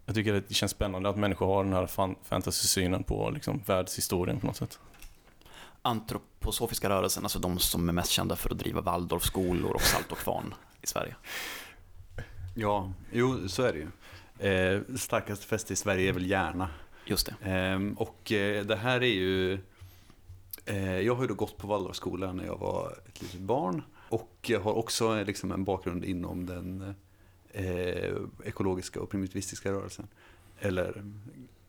[0.10, 3.62] jag tycker att det känns spännande att människor har den här fan, fantasy-synen på liksom,
[3.66, 4.80] världshistorien på något sätt.
[5.82, 10.18] Antroposofiska rörelsen, alltså de som är mest kända för att driva Waldorfskolor och Salt och
[10.18, 11.16] Kvarn i Sverige.
[12.56, 13.88] Ja, jo så är det ju.
[14.50, 16.70] Eh, starkaste fäste i Sverige är väl Järna.
[17.06, 17.50] Just det.
[17.50, 19.54] Ehm, och eh, det här är ju...
[20.66, 23.84] Eh, jag har ju då gått på Waldorfskolan när jag var ett litet barn.
[24.10, 26.96] Och jag har också eh, liksom en bakgrund inom den
[27.50, 30.08] eh, ekologiska och primitivistiska rörelsen.
[30.60, 31.04] Eller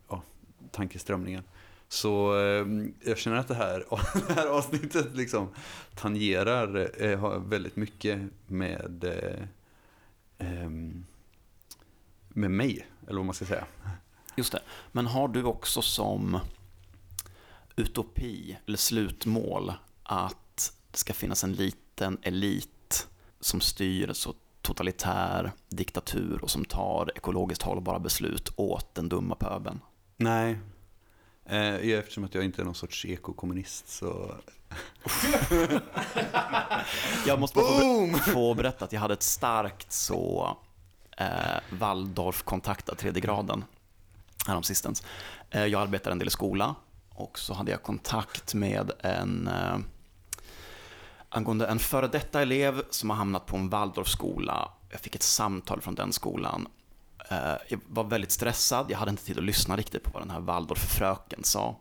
[0.08, 0.22] ja,
[0.70, 1.42] tankeströmningen.
[1.88, 2.66] Så eh,
[3.00, 3.84] jag känner att det här,
[4.28, 5.48] det här avsnittet liksom
[5.94, 9.04] tangerar eh, väldigt mycket med,
[10.38, 10.70] eh,
[12.28, 13.64] med mig, eller vad man ska säga.
[14.36, 14.62] Just det.
[14.92, 16.38] Men har du också som
[17.76, 23.08] utopi eller slutmål att det ska finnas en liten elit
[23.40, 24.34] som styr så
[24.70, 29.80] totalitär diktatur och som tar ekologiskt hållbara beslut åt den dumma pöbeln?
[30.16, 30.58] Nej.
[31.46, 34.34] Eh, eftersom att jag inte är någon sorts ekokommunist så...
[37.26, 40.56] Jag måste bara få, berätta att jag hade ett starkt så
[41.16, 41.26] eh,
[41.70, 43.64] Waldorf-kontakt av tredje graden
[44.46, 45.02] häromsistens.
[45.50, 46.74] Eh, jag arbetar en del i skola
[47.10, 49.78] och så hade jag kontakt med en, eh,
[51.30, 54.68] angående en före detta elev som har hamnat på en Waldorfskola.
[54.90, 56.68] Jag fick ett samtal från den skolan.
[57.30, 60.30] Eh, jag var väldigt stressad, jag hade inte tid att lyssna riktigt på vad den
[60.30, 61.76] här Waldorffröken sa.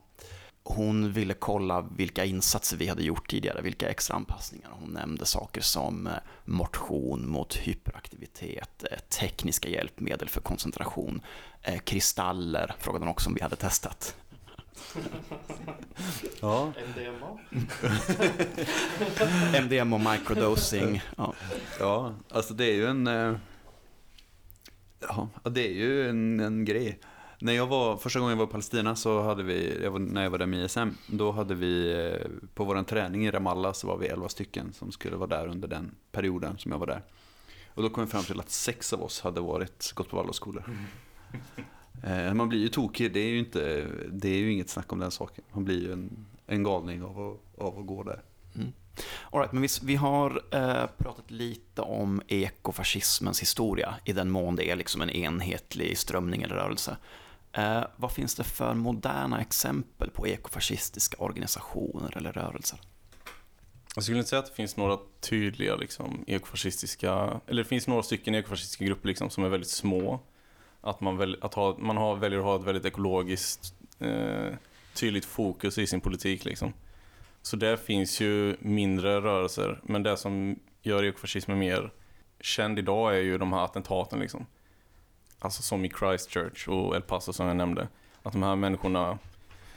[0.63, 4.69] Hon ville kolla vilka insatser vi hade gjort tidigare, vilka extra anpassningar.
[4.71, 6.13] Hon nämnde saker som eh,
[6.45, 11.21] motion mot hyperaktivitet, eh, tekniska hjälpmedel för koncentration,
[11.83, 14.15] kristaller frågade hon också om vi hade testat.
[16.41, 17.39] Ja, MDMA?
[19.61, 21.01] MDM och microdosing.
[21.17, 21.33] Ja.
[21.79, 23.07] ja alltså det är ju en...
[23.07, 23.35] eh,
[25.01, 26.99] Ja, det är ju en, en grej.
[27.41, 30.23] När jag var, första gången jag var i Palestina så hade vi, jag var, när
[30.23, 33.87] jag var där med ISM, då hade vi eh, på vår träning i Ramallah så
[33.87, 37.03] var vi 11 stycken som skulle vara där under den perioden som jag var där.
[37.73, 40.63] Och då kom vi fram till att sex av oss hade varit, gått på Waldorfskolor.
[40.67, 41.63] Eh,
[42.33, 45.11] Man blir ju tokig, det är ju, inte, det är ju inget snack om den
[45.11, 45.43] saken.
[45.51, 48.21] Man blir ju en, en galning av att, av att gå där.
[49.31, 54.55] All right, men vi, vi har eh, pratat lite om ekofascismens historia i den mån
[54.55, 56.97] det är liksom en enhetlig strömning eller rörelse.
[57.51, 62.79] Eh, vad finns det för moderna exempel på ekofascistiska organisationer eller rörelser?
[63.95, 68.03] Jag skulle inte säga att det finns några tydliga liksom, ekofascistiska, eller det finns några
[68.03, 70.19] stycken ekofascistiska grupper liksom, som är väldigt små.
[70.81, 74.53] Att man, väl, att ha, man har, väljer att ha ett väldigt ekologiskt eh,
[74.93, 76.45] tydligt fokus i sin politik.
[76.45, 76.73] Liksom.
[77.41, 81.91] Så där finns ju mindre rörelser, men det som gör ekofascismen mer
[82.39, 84.19] känd idag är ju de här attentaten.
[84.19, 84.45] Liksom.
[85.39, 87.87] Alltså som i Christchurch och El Paso som jag nämnde.
[88.23, 89.19] Att de här människorna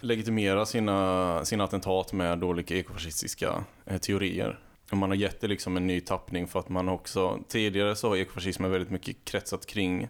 [0.00, 4.58] legitimerar sina, sina attentat med olika ekofascistiska eh, teorier.
[4.90, 8.08] Och man har gett det liksom en ny tappning för att man också, tidigare så
[8.08, 10.08] har ekofascismen väldigt mycket kretsat kring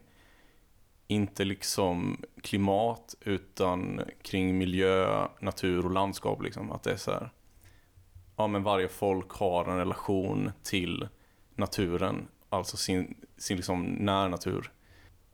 [1.12, 6.72] inte liksom klimat utan kring miljö, natur och landskap liksom.
[6.72, 7.30] Att det är så här,
[8.36, 11.08] ja men varje folk har en relation till
[11.56, 14.72] naturen, alltså sin, sin liksom närnatur.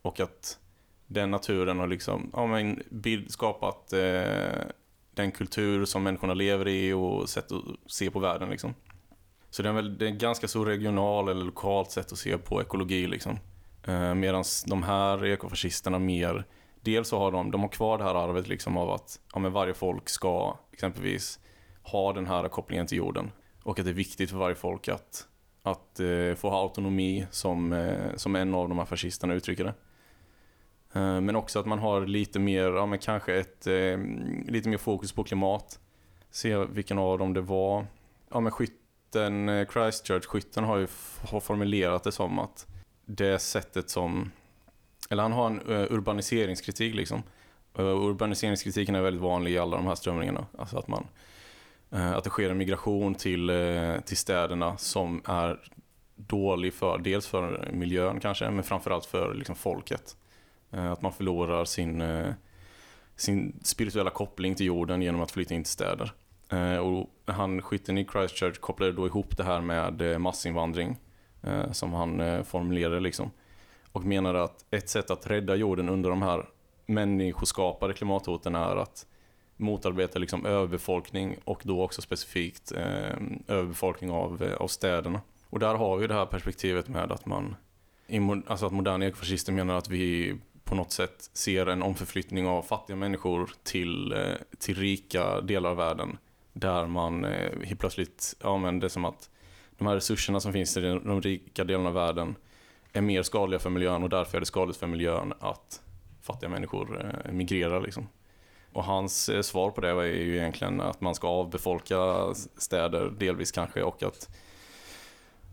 [0.03, 0.59] Och att
[1.07, 4.67] den naturen har liksom, ja men bild, skapat eh,
[5.15, 8.75] den kultur som människorna lever i och sätt att se på världen liksom.
[9.51, 12.39] Så det är, väl, det är en ganska så regional eller lokalt sätt att se
[12.39, 13.39] på ekologi liksom.
[13.89, 16.45] Eh, Medan de här ekofascisterna mer,
[16.81, 19.53] dels så har de, de har kvar det här arvet liksom av att ja, men
[19.53, 21.41] varje folk ska exempelvis
[21.83, 23.31] ha den här kopplingen till jorden.
[23.63, 25.27] Och att det är viktigt för varje folk att,
[25.63, 29.75] att eh, få ha autonomi som, eh, som en av de här fascisterna uttrycker det.
[30.93, 33.99] Eh, Men också att man har lite mer, ja men kanske ett, eh,
[34.47, 35.79] lite mer fokus på klimat.
[36.31, 37.87] Se vilken av dem det var.
[38.31, 40.87] Ja men skytten, eh, Christchurch-skytten har ju
[41.31, 42.67] har formulerat det som att
[43.11, 44.31] det sättet som,
[45.11, 47.23] eller han har en eh, urbaniseringskritik liksom.
[47.79, 50.47] Eh, Urbaniseringskritiken är väldigt vanlig i alla de här strömningarna.
[50.59, 51.07] Alltså att man,
[51.91, 53.51] eh, att det sker en migration till,
[54.05, 55.61] till städerna som är
[56.17, 60.17] dålig för, dels för miljön kanske, men framförallt för liksom folket.
[60.71, 62.03] Att man förlorar sin,
[63.17, 66.13] sin spirituella koppling till jorden genom att flytta in till städer.
[66.81, 70.97] Och han, skytten i Christchurch kopplade då ihop det här med massinvandring
[71.43, 73.31] Eh, som han eh, formulerade liksom.
[73.93, 76.49] Och menade att ett sätt att rädda jorden under de här
[76.87, 79.07] människoskapade klimathoten är att
[79.57, 85.21] motarbeta liksom överbefolkning och då också specifikt eh, överbefolkning av, eh, av städerna.
[85.51, 87.57] Och där har vi det här perspektivet med att man
[88.47, 92.97] alltså att moderna ekofascister menar att vi på något sätt ser en omförflyttning av fattiga
[92.97, 96.19] människor till, eh, till rika delar av världen.
[96.53, 99.31] Där man eh, helt plötsligt, ja men det är som att
[99.79, 102.37] de här resurserna som finns i de, rika delarna av världen
[102.93, 105.83] är mer skadliga för miljön och därför är det skadligt för miljön att
[106.23, 108.09] fattiga människor eh, migrerar liksom.
[108.73, 111.97] Och hans eh, svar på det är ju egentligen att man ska avbefolka
[112.57, 114.29] städer delvis kanske och att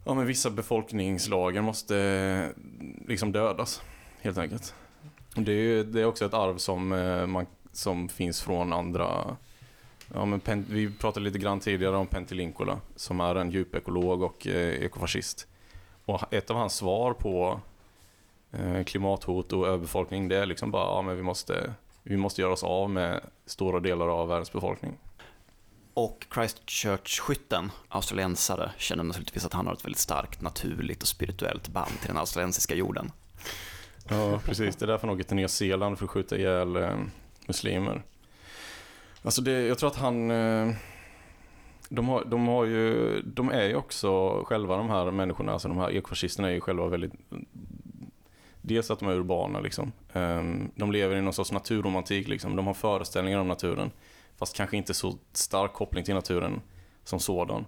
[0.06, 2.64] ja, men vissa befolkningslager måste eh,
[3.08, 3.82] liksom dödas
[4.22, 4.74] helt enkelt.
[5.36, 6.88] Det är, det är också ett arv som,
[7.28, 9.38] man, som finns från andra
[10.14, 14.48] Ja, men Pen, vi pratade lite grann tidigare om Pentelinkola som är en djupekolog och
[14.48, 15.48] eh, ekofascist.
[16.06, 17.60] Och ett av hans svar på
[18.52, 22.54] eh, klimathot och överbefolkning det är liksom bara ja, men vi, måste, vi måste göra
[22.54, 24.98] oss av med stora delar av världens befolkning.
[25.94, 32.00] Och Christchurch-skytten, australiensare, känner naturligtvis att han har ett väldigt starkt naturligt och spirituellt band
[32.00, 33.12] till den australiensiska jorden.
[34.10, 34.76] Ja, precis.
[34.76, 36.98] Det är därför han åker till Nya Zeeland för att skjuta ihjäl eh,
[37.48, 38.04] muslimer.
[39.26, 40.32] Alltså det, jag tror att han...
[40.32, 40.76] Eh,
[41.90, 45.78] de, har, de, har ju, de är ju också själva de här människorna, alltså de
[45.78, 47.14] här ekofascisterna är ju själva väldigt...
[48.62, 49.92] Dels att de är urbana liksom.
[50.14, 52.56] Ehm, de lever i någon sorts naturromantik liksom.
[52.56, 53.92] De har föreställningar om naturen.
[54.38, 56.62] Fast kanske inte så stark koppling till naturen
[57.04, 57.66] som sådan.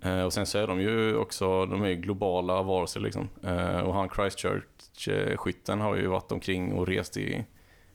[0.00, 3.28] Eh, och sen så är de ju också, de är ju globala varelser liksom.
[3.42, 7.44] Eh, och han Christchurch-skytten har ju varit omkring och rest i,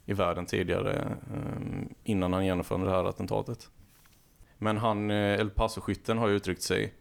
[0.10, 3.70] i världen tidigare ehm, innan han genomförde det här attentatet.
[4.57, 6.93] Men han, eh, El Paso-skytten har ju uttryckt sig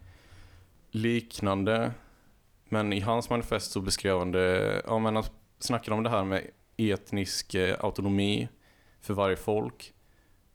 [0.90, 1.92] liknande.
[2.64, 5.24] Men i hans manifest så beskrev han det, ja men han
[5.58, 8.48] snackade om det här med etnisk eh, autonomi
[9.00, 9.92] för varje folk.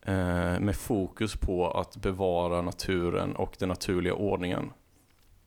[0.01, 4.71] Eh, med fokus på att bevara naturen och den naturliga ordningen.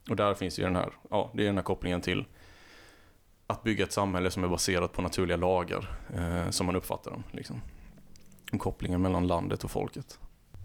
[0.09, 2.25] Och där finns ju den här, ja, det är den här kopplingen till
[3.47, 7.23] att bygga ett samhälle som är baserat på naturliga lagar, eh, som man uppfattar dem.
[7.31, 7.61] Liksom.
[8.51, 10.19] Och kopplingen mellan landet och folket.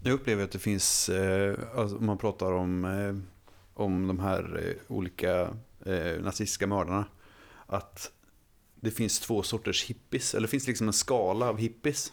[0.04, 3.14] Jag upplever att det finns, eh, alltså, om man pratar om, eh,
[3.74, 5.40] om de här eh, olika
[5.86, 7.04] eh, nazistiska mördarna,
[7.66, 8.12] att
[8.74, 12.12] det finns två sorters hippies, eller det finns liksom en skala av hippies.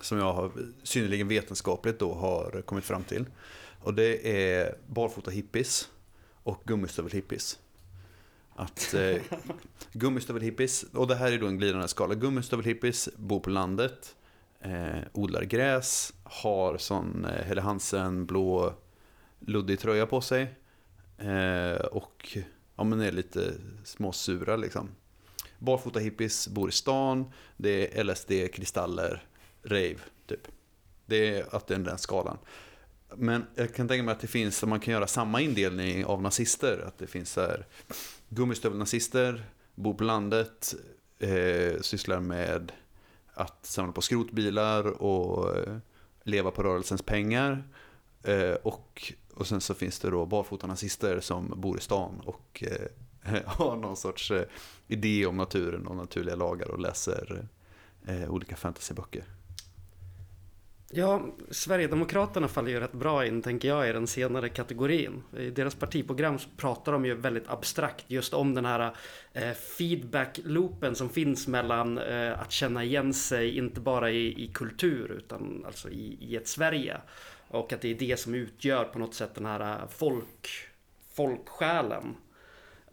[0.00, 0.52] Som jag har
[0.82, 3.26] synnerligen vetenskapligt då har kommit fram till.
[3.80, 5.88] Och det är barfota hippies
[6.42, 7.58] och gummistövel-hippies.
[8.60, 9.22] Att eh,
[9.92, 12.14] gummistövelhippies, och det här är då en glidande skala.
[12.14, 14.16] Gummistövelhippies bor på landet,
[14.60, 18.74] eh, odlar gräs, har sån eh, Helle Hansen blå
[19.38, 20.54] luddig tröja på sig.
[21.18, 22.38] Eh, och
[22.76, 23.52] ja, men är lite
[23.84, 24.88] småsura liksom.
[25.58, 29.24] Barfota hippies bor i stan, det är LSD, kristaller,
[29.62, 30.48] rave typ.
[31.06, 32.38] Det är att det är den skalan.
[33.16, 36.84] Men jag kan tänka mig att det finns, man kan göra samma indelning av nazister.
[36.86, 37.66] Att det finns så här
[38.30, 40.74] gummistövelnazister, bor på landet,
[41.18, 42.72] eh, sysslar med
[43.34, 45.76] att samla på skrotbilar och eh,
[46.22, 47.64] leva på rörelsens pengar.
[48.22, 53.40] Eh, och, och sen så finns det då barfotanazister som bor i stan och eh,
[53.46, 54.44] har någon sorts eh,
[54.86, 57.48] idé om naturen och naturliga lagar och läser
[58.06, 59.24] eh, olika fantasyböcker.
[60.92, 65.22] Ja, Sverigedemokraterna faller ju rätt bra in, tänker jag, i den senare kategorin.
[65.38, 68.96] I deras partiprogram så pratar de ju väldigt abstrakt just om den här
[69.32, 75.10] eh, feedback-loopen som finns mellan eh, att känna igen sig, inte bara i, i kultur,
[75.10, 76.96] utan alltså i, i ett Sverige.
[77.48, 80.48] Och att det är det som utgör på något sätt den här eh, folk,
[81.14, 82.16] folksjälen.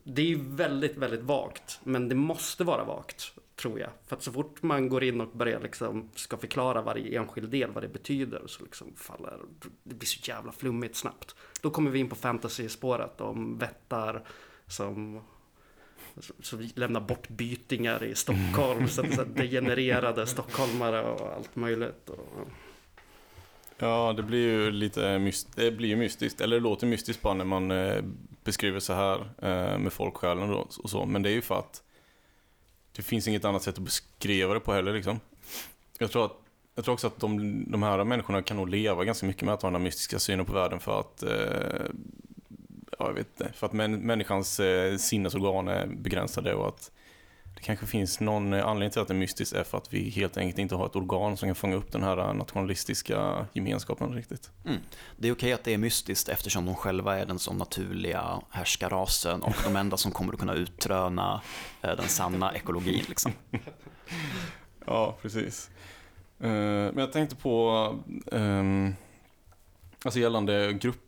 [0.03, 3.33] Det är ju väldigt, väldigt vagt, men det måste vara vagt.
[3.61, 3.89] Tror jag.
[4.05, 7.71] För att så fort man går in och börjar liksom ska förklara varje enskild del
[7.71, 9.39] vad det betyder så liksom faller
[9.83, 11.35] det blir så jävla flummigt snabbt.
[11.61, 14.23] Då kommer vi in på fantasy-spåret om vättar
[14.67, 15.21] som
[16.39, 22.09] som lämnar bort bytingar i Stockholm, så, så degenererade stockholmare och allt möjligt.
[22.09, 22.47] Och,
[23.79, 27.33] Ja, det blir ju lite myst det blir ju mystiskt, eller det låter mystiskt bara
[27.33, 28.03] när man eh,
[28.43, 31.83] beskriver så här eh, med folksjälen och så, men det är ju för att
[32.97, 35.19] det finns inget annat sätt att beskriva det på heller liksom.
[35.99, 36.37] Jag tror, att,
[36.75, 39.61] jag tror också att de, de här människorna kan nog leva ganska mycket med att
[39.61, 41.85] ha den här mystiska synen på världen för att eh,
[42.99, 46.91] ja, jag vet inte, för att män, människans eh, sinnesorgan är begränsade och att
[47.57, 50.37] det kanske finns någon anledning till att det är mystiskt är för att vi helt
[50.37, 54.51] enkelt inte har ett organ som kan fånga upp den här nationalistiska gemenskapen riktigt.
[54.65, 54.79] Mm.
[55.17, 59.41] Det är okej att det är mystiskt eftersom de själva är den som naturliga härskarrasen
[59.41, 61.41] och de enda som kommer att kunna uttröna
[61.81, 63.03] eh, den sanna ekologin.
[63.09, 63.31] Liksom.
[64.85, 65.69] Ja, precis.
[66.39, 67.95] Eh, Men jag tänkte på,
[68.31, 68.95] ehm,
[70.05, 71.01] alltså gällande grupp,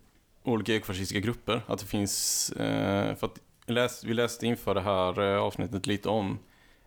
[0.44, 3.40] olika ekofascistiska grupper, att det finns, eh, för att
[3.70, 6.40] vi läste, vi läste inför det här eh, avsnittet lite om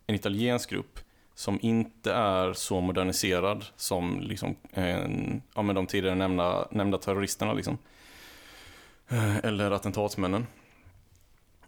[0.07, 0.99] en italiensk grupp
[1.35, 7.53] som inte är så moderniserad som liksom, en, ja, men de tidigare nämnda, nämnda terroristerna.
[7.53, 7.79] Liksom.
[9.09, 10.47] Eh, eller attentatsmännen.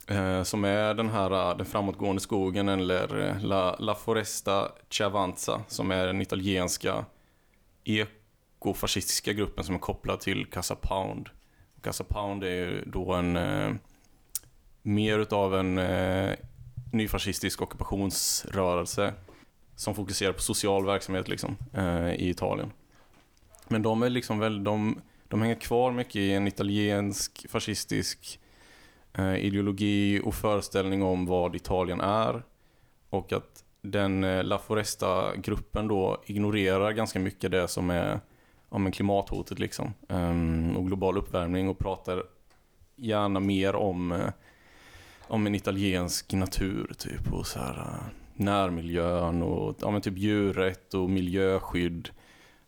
[0.09, 5.91] Eh, Som är den här eh, den framåtgående skogen eller La, La Foresta Chavanza som
[5.91, 7.05] är den italienska
[7.85, 11.29] ekofascistiska gruppen som är kopplad till Casa Pound.
[11.83, 13.75] Casa Pound är ju då en eh,
[14.87, 16.33] mer utav en eh,
[16.93, 19.15] nyfascistisk ockupationsrörelse
[19.77, 22.73] som fokuserar på social verksamhet liksom, eh, i Italien.
[23.69, 28.41] Men de är liksom väl, de, de hänger kvar mycket i en italiensk fascistisk
[29.13, 32.43] eh, ideologi och föreställning om vad Italien är.
[33.11, 38.21] Och att den eh, La Foresta-gruppen då ignorerar ganska mycket det som är
[38.69, 39.95] om klimathotet liksom.
[40.09, 42.23] Ehm, och global uppvärmning och pratar
[42.97, 44.29] gärna mer om, eh,
[45.29, 50.95] om en italiensk natur typ och så här äh, närmiljön och ja, men typ djurrätt
[50.95, 52.11] och miljöskydd.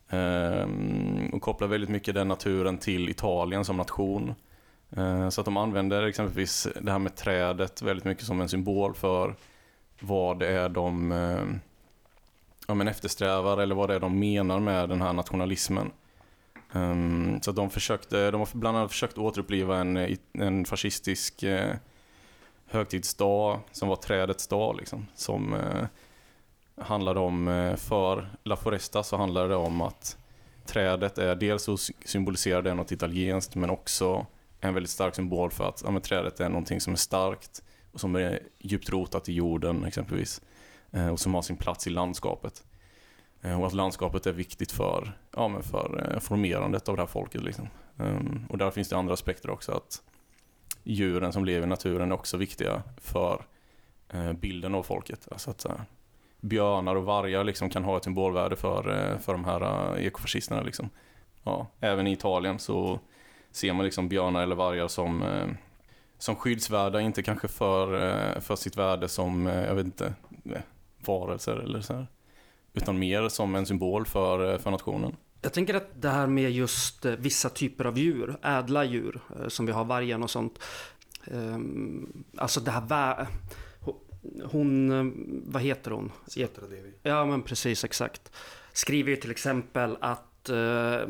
[0.09, 4.35] Ehm, och kopplar väldigt mycket den naturen till Italien som nation.
[4.91, 8.93] Eh, Så att de använder exempelvis det här med trädet väldigt mycket som en symbol
[8.93, 9.35] för
[9.99, 11.45] vad det är de eh,
[12.67, 15.91] ja, men eftersträvar eller vad det är de menar med den här nationalismen.
[16.73, 21.75] Ehm, så att de, försökte, de har bland annat försökt återuppliva en, en fascistisk eh,
[22.67, 24.75] högtidsdag som var trädets dag.
[24.77, 25.85] Liksom, som eh,
[26.77, 30.17] handlade om, eh, för La Foresta så handlade det om att
[30.65, 34.25] trädet är dels så symboliserar det något italienskt men också
[34.59, 37.99] en väldigt stark symbol för att ja, men trädet är någonting som är starkt och
[37.99, 40.41] som är djupt rotat i jorden exempelvis.
[40.91, 42.63] Eh, och som har sin plats i landskapet.
[43.41, 47.07] Eh, och att landskapet är viktigt för, ja, men för eh, formerandet av det här
[47.07, 47.43] folket.
[47.43, 47.67] Liksom.
[47.99, 49.71] Ehm, och där finns det andra aspekter också.
[49.71, 50.01] att
[50.89, 53.45] Djuren som lever i naturen är också viktiga för
[54.09, 55.27] eh, bilden av folket.
[55.31, 55.71] Alltså att eh,
[56.41, 60.61] björnar och vargar liksom kan ha ett symbolvärde för, eh, för de här ekofascisterna.
[60.61, 60.89] Liksom.
[61.43, 62.99] Ja, även i Italien så
[63.51, 65.23] ser man liksom björnar eller vargar som,
[66.17, 70.13] som skyddsvärda, inte kanske för, för sitt värde som, jag vet inte,
[71.05, 72.07] varelser eller så här.
[72.73, 75.15] Utan mer som en symbol för, för nationen.
[75.41, 79.47] Jag tänker att det här med just eh, vissa typer av djur, ädla djur, eh,
[79.47, 80.59] som vi har vargen och sånt.
[81.31, 83.27] ehm, Alltså det här
[84.43, 85.13] Hon, eh,
[85.45, 86.11] vad heter hon?
[87.03, 88.31] Ja men precis, exakt.
[88.73, 91.07] Skriver ju till exempel att eh,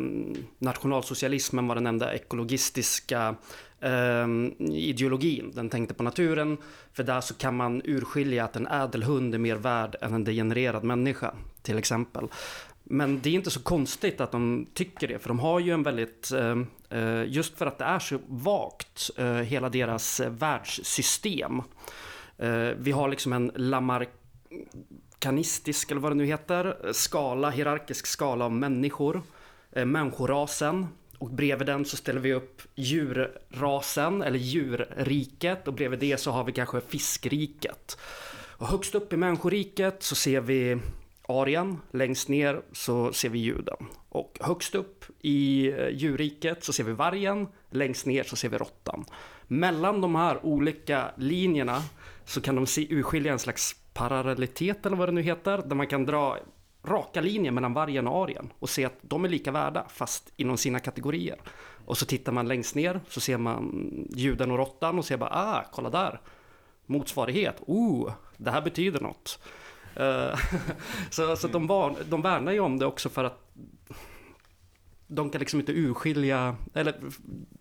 [0.59, 3.35] nationalsocialismen var den enda ekologistiska
[3.79, 4.27] eh,
[4.59, 5.51] ideologin.
[5.55, 6.57] Den tänkte på naturen,
[6.93, 10.23] för där så kan man urskilja att en ädel hund är mer värd än en
[10.23, 12.27] degenererad människa, till exempel.
[12.89, 15.83] Men det är inte så konstigt att de tycker det, för de har ju en
[15.83, 16.57] väldigt, eh,
[16.89, 21.61] eh, just för att det är så vagt, eh, hela deras världssystem.
[22.77, 29.21] Vi har liksom en lamarkanistisk, eller vad det nu heter, skala, hierarkisk skala av människor.
[29.85, 30.87] Människorasen.
[31.17, 35.67] Och bredvid den så ställer vi upp djurrasen, eller djurriket.
[35.67, 37.97] Och bredvid det så har vi kanske fiskriket.
[38.57, 40.77] Och högst upp i människoriket så ser vi
[41.27, 41.77] arien.
[41.91, 43.77] Längst ner så ser vi juden.
[44.09, 47.47] Och högst upp i eh, djurriket så ser vi vargen.
[47.69, 49.05] Längst ner så ser vi råttan.
[49.47, 51.81] Mellan de här olika linjerna
[52.25, 55.57] så kan de se urskilja en slags parallellitet eller vad det nu heter.
[55.65, 56.37] Där man kan dra
[56.83, 60.57] raka linjer mellan vargen och arien och se att de är lika värda fast inom
[60.57, 61.39] sina kategorier.
[61.85, 65.29] Och så tittar man längst ner så ser man juden och råttan och ser bara
[65.33, 66.21] ah, kolla där.
[66.85, 69.39] Motsvarighet, oh, det här betyder något.
[69.99, 70.39] Eh,
[71.09, 73.53] så så de, var, de värnar ju om det också för att
[75.07, 77.01] de kan liksom inte urskilja, eller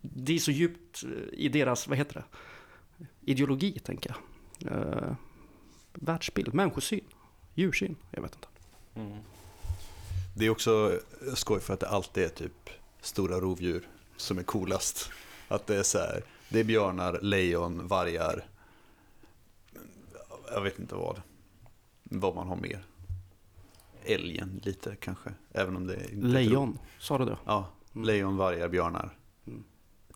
[0.00, 2.24] det är så djupt eh, i deras, vad heter det,
[3.20, 4.18] ideologi tänker jag.
[4.72, 5.14] Uh,
[5.92, 7.04] världsbild, människosyn,
[7.54, 8.48] djursyn, jag vet inte.
[8.94, 9.18] Mm.
[10.36, 11.00] Det är också
[11.34, 12.70] skoj för att det alltid är typ
[13.00, 15.10] stora rovdjur som är coolast.
[15.48, 18.46] Att det är så här, det är björnar, lejon, vargar.
[20.50, 21.22] Jag vet inte vad.
[22.10, 22.86] Vad man har mer.
[24.04, 25.30] Älgen lite kanske.
[25.52, 27.38] Även om det är inte Lejon, sa du det?
[27.44, 29.18] Ja, lejon, vargar, björnar.
[29.46, 29.64] Mm.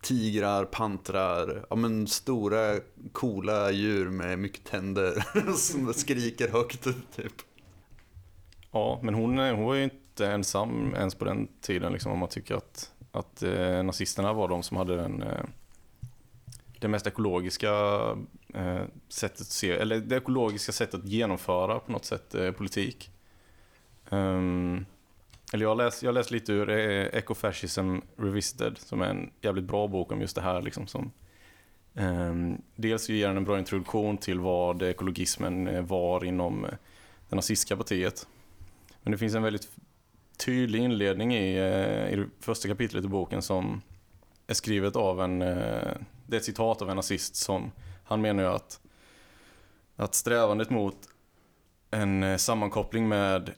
[0.01, 2.79] Tigrar, pantrar, ja men stora
[3.11, 5.25] coola djur med mycket tänder
[5.57, 6.83] som skriker högt
[7.15, 7.33] typ.
[8.71, 12.29] Ja, men hon, hon var ju inte ensam ens på den tiden liksom, om man
[12.29, 15.43] tycker att, att eh, nazisterna var de som hade den, eh,
[16.79, 17.71] det mest ekologiska
[18.53, 23.11] Eh, sättet att se, eller det ekologiska sättet att genomföra på något sätt eh, politik.
[24.09, 24.85] Um,
[25.53, 29.65] eller jag har läst, jag läst lite ur eh, Ecofascism Revisited som är en jävligt
[29.65, 30.61] bra bok om just det här.
[30.61, 31.11] Liksom, som,
[31.95, 36.71] ehm, dels ger den en bra introduktion till vad ekologismen eh, var inom eh,
[37.29, 38.27] det nazistiska partiet.
[39.03, 39.69] Men det finns en väldigt
[40.45, 43.81] tydlig inledning i, eh, i det första kapitlet i boken som
[44.47, 45.91] är skrivet av en, eh,
[46.27, 47.71] det är ett citat av en nazist som,
[48.11, 48.79] han menar ju att,
[49.95, 50.95] att strävandet mot
[51.91, 53.51] en eh, sammankoppling med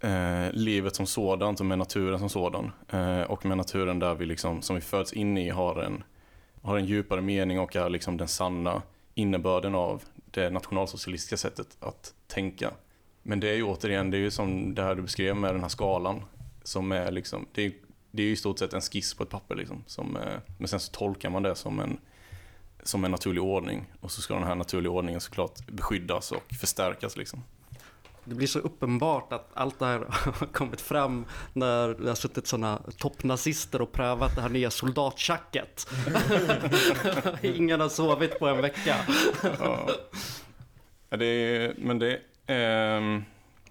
[0.00, 4.26] eh, livet som sådant och med naturen som sådan eh, och med naturen där vi
[4.26, 6.04] liksom, som vi föds in i har en,
[6.62, 8.82] har en djupare mening och är liksom den sanna
[9.14, 12.70] innebörden av det nationalsocialistiska sättet att tänka.
[13.22, 15.60] Men det är ju återigen, det är ju som det här du beskrev med den
[15.60, 16.22] här skalan.
[16.62, 17.72] Som är liksom, det är,
[18.10, 19.84] det är ju i stort sett en skiss på ett papper liksom.
[19.86, 21.98] Som, eh, men sen så tolkar man det som en,
[22.88, 23.86] som en naturlig ordning.
[24.00, 27.42] Och så ska den här naturliga ordningen såklart beskyddas och förstärkas liksom.
[28.24, 32.46] Det blir så uppenbart att allt det här har kommit fram när det har suttit
[32.46, 35.86] sådana toppnazister och prövat det här nya soldattjacket.
[37.42, 38.96] Ingen har sovit på en vecka.
[39.42, 39.88] Ja.
[41.08, 43.22] Det är, men det är eh,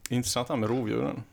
[0.09, 1.23] intressant det här med rovdjuren.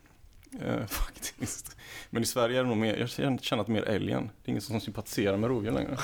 [0.61, 1.77] Eh, faktiskt.
[2.11, 3.11] Men i Sverige är det nog mer, jag
[3.43, 4.31] känner att det är mer älgen.
[4.43, 5.97] Det är ingen som sympatiserar med rovdjur längre.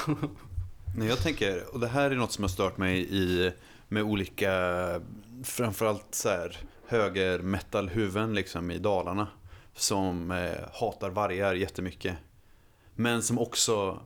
[0.97, 3.53] Nej, jag tänker, och det här är något som har stört mig i,
[3.89, 4.53] med olika,
[5.45, 9.29] framförallt så här höger metalhuvuden liksom i Dalarna.
[9.75, 12.17] Som eh, hatar vargar jättemycket.
[12.95, 14.01] Men som också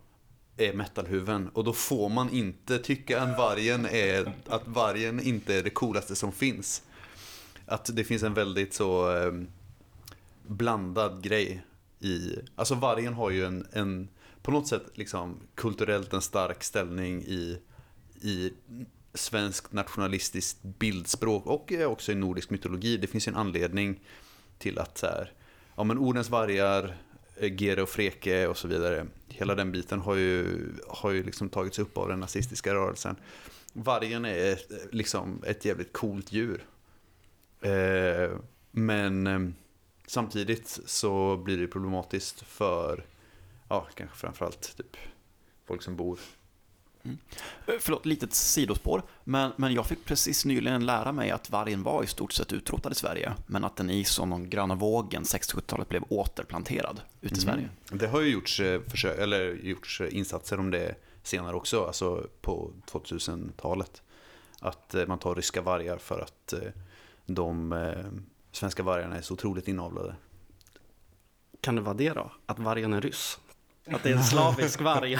[0.56, 5.62] är metalhuven Och då får man inte tycka att vargen, är, att vargen inte är
[5.62, 6.82] det coolaste som finns.
[7.66, 9.32] Att det finns en väldigt så eh,
[10.46, 11.64] blandad grej
[12.00, 12.38] i...
[12.56, 14.08] Alltså vargen har ju en, en
[14.44, 17.58] på något sätt liksom kulturellt en stark ställning i,
[18.20, 18.52] i
[19.14, 22.96] svenskt nationalistiskt bildspråk och eh, också i nordisk mytologi.
[22.96, 24.00] Det finns ju en anledning
[24.58, 25.32] till att så här,
[25.76, 26.96] ja men Ordens vargar,
[27.36, 29.06] eh, Gere och Freke och så vidare.
[29.28, 33.16] Hela den biten har ju, har ju liksom tagits upp av den nazistiska rörelsen.
[33.72, 36.66] Vargen är ett, liksom ett jävligt coolt djur.
[37.60, 38.38] Eh,
[38.70, 39.40] men eh,
[40.06, 43.04] samtidigt så blir det problematiskt för,
[43.68, 44.96] ja kanske framförallt typ
[45.66, 46.18] folk som bor
[47.04, 49.02] Eh, Förlåt, litet sidospår.
[49.24, 52.92] Men, men jag fick precis nyligen lära mig att vargen var i stort sett utrotad
[52.92, 53.32] i Sverige.
[53.46, 57.68] Men att den i som någon gröna vågen 60-70-talet blev återplanterad ut i Sverige.
[57.90, 62.26] Det har ju gjorts, eh, försök, eller gjorts eh, insatser om det senare också, alltså
[62.40, 64.02] på 2000-talet.
[64.60, 66.54] Att man tar ryska vargar för att
[67.26, 67.74] de
[68.52, 70.14] svenska vargarna är så otroligt inavlade.
[71.60, 72.32] Kan det vara det då?
[72.46, 73.38] Att vargen är ryss?
[73.90, 75.18] Att det är en slavisk varg?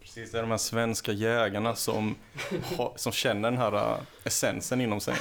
[0.00, 2.14] Precis, det är de här svenska jägarna som,
[2.76, 5.14] har, som känner den här äh, essensen inom sig.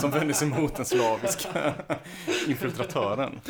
[0.00, 1.74] Som vänder sig mot den slaviska
[2.48, 3.40] infiltratören.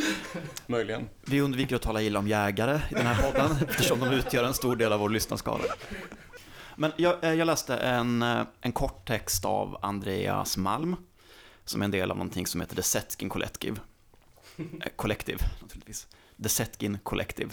[0.66, 1.08] Möjligen.
[1.20, 4.54] Vi undviker att tala illa om jägare i den här podden eftersom de utgör en
[4.54, 5.62] stor del av vår lyssnarskara.
[6.76, 10.96] Men jag, eh, jag läste en, eh, en kort text av Andreas Malm
[11.64, 13.76] som är en del av någonting som heter The Setkin Collective.
[14.60, 16.06] Eh, Collective, naturligtvis.
[16.42, 17.50] The Setkin Collective.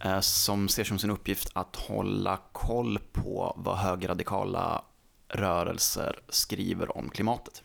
[0.00, 4.84] Eh, som ser som sin uppgift att hålla koll på vad högerradikala
[5.28, 7.62] rörelser skriver om klimatet.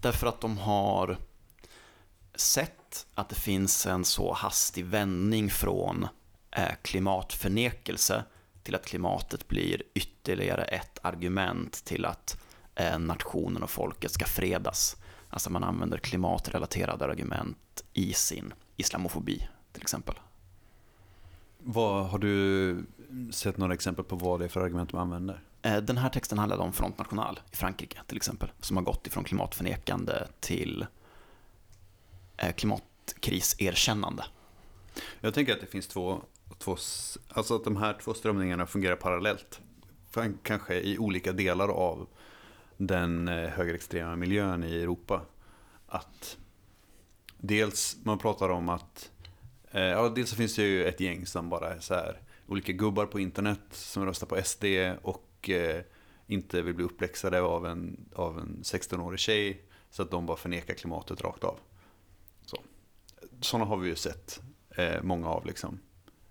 [0.00, 1.18] Därför att de har
[2.34, 6.08] sett att det finns en så hastig vändning från
[6.50, 8.24] eh, klimatförnekelse
[8.62, 12.36] till att klimatet blir ytterligare ett argument till att
[12.98, 14.96] nationen och folket ska fredas.
[15.30, 20.14] Alltså man använder klimatrelaterade argument i sin islamofobi till exempel.
[21.58, 22.84] Vad, har du
[23.30, 25.42] sett några exempel på vad det är för argument de använder?
[25.62, 29.06] Eh, Den här texten handlade om Front National i Frankrike till exempel, som har gått
[29.06, 30.86] ifrån klimatförnekande till
[32.36, 34.24] eh, klimatkriserkännande.
[35.20, 36.22] Jag tänker att det finns två,
[36.58, 36.76] två,
[37.28, 39.60] alltså att de här två strömningarna fungerar parallellt.
[40.42, 42.08] Kanske i olika delar av
[42.80, 45.22] den eh, högerextrema miljön i Europa.
[45.86, 46.38] Att
[47.38, 49.10] dels, man pratar om att,
[49.70, 52.72] eh, ja dels så finns det ju ett gäng som bara är så här, olika
[52.72, 54.64] gubbar på internet som röstar på SD
[55.02, 55.82] och eh,
[56.26, 59.64] inte vill bli uppläxade av en, av en 16-årig tjej.
[59.90, 61.58] Så att de bara förnekar klimatet rakt av.
[62.46, 62.56] Så.
[63.40, 64.40] Sådana har vi ju sett
[64.76, 65.78] eh, många av liksom.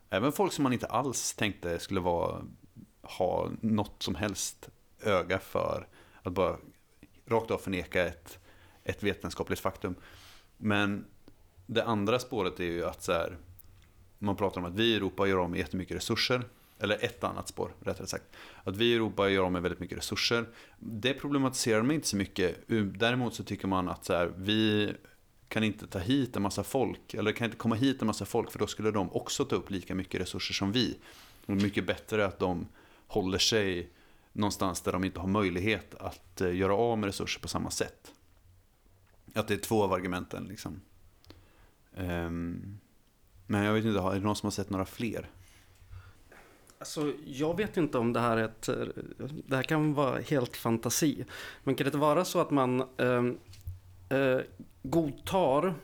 [0.10, 2.41] Även folk som man inte alls tänkte skulle vara,
[3.02, 4.70] ha något som helst
[5.04, 5.88] öga för
[6.24, 6.57] att bara
[7.26, 8.39] rakt av förneka ett,
[8.84, 9.95] ett vetenskapligt faktum.
[10.57, 11.05] Men
[11.65, 13.38] det andra spåret är ju att så här,
[14.20, 16.43] man pratar om att vi i Europa gör av med jättemycket resurser.
[16.82, 18.24] Eller ett annat spår, rättare sagt.
[18.63, 20.45] Att vi i Europa gör av med väldigt mycket resurser.
[20.80, 22.57] Det problematiserar man inte så mycket.
[22.99, 24.93] Däremot så tycker man att så här, vi
[25.47, 27.13] kan inte ta hit en massa folk.
[27.13, 29.72] Eller kan inte komma hit en massa folk för då skulle de också ta upp
[29.72, 30.97] lika mycket resurser som vi.
[31.45, 32.67] Och mycket bättre att de
[33.07, 33.89] håller sig
[34.34, 38.14] någonstans där de inte har möjlighet att eh, göra av med resurser på samma sätt.
[39.36, 40.82] Att det är två av argumenten liksom.
[41.96, 42.80] Ehm,
[43.48, 45.30] men jag vet inte, är det någon som har sett några fler?
[46.80, 48.70] Alltså, jag vet inte om det här är ett...
[48.70, 48.86] Eh,
[49.48, 51.26] det här kan vara helt fantasi.
[51.64, 53.26] Men kan det inte vara så att man eh,
[54.18, 54.42] eh,
[54.84, 55.76] godtar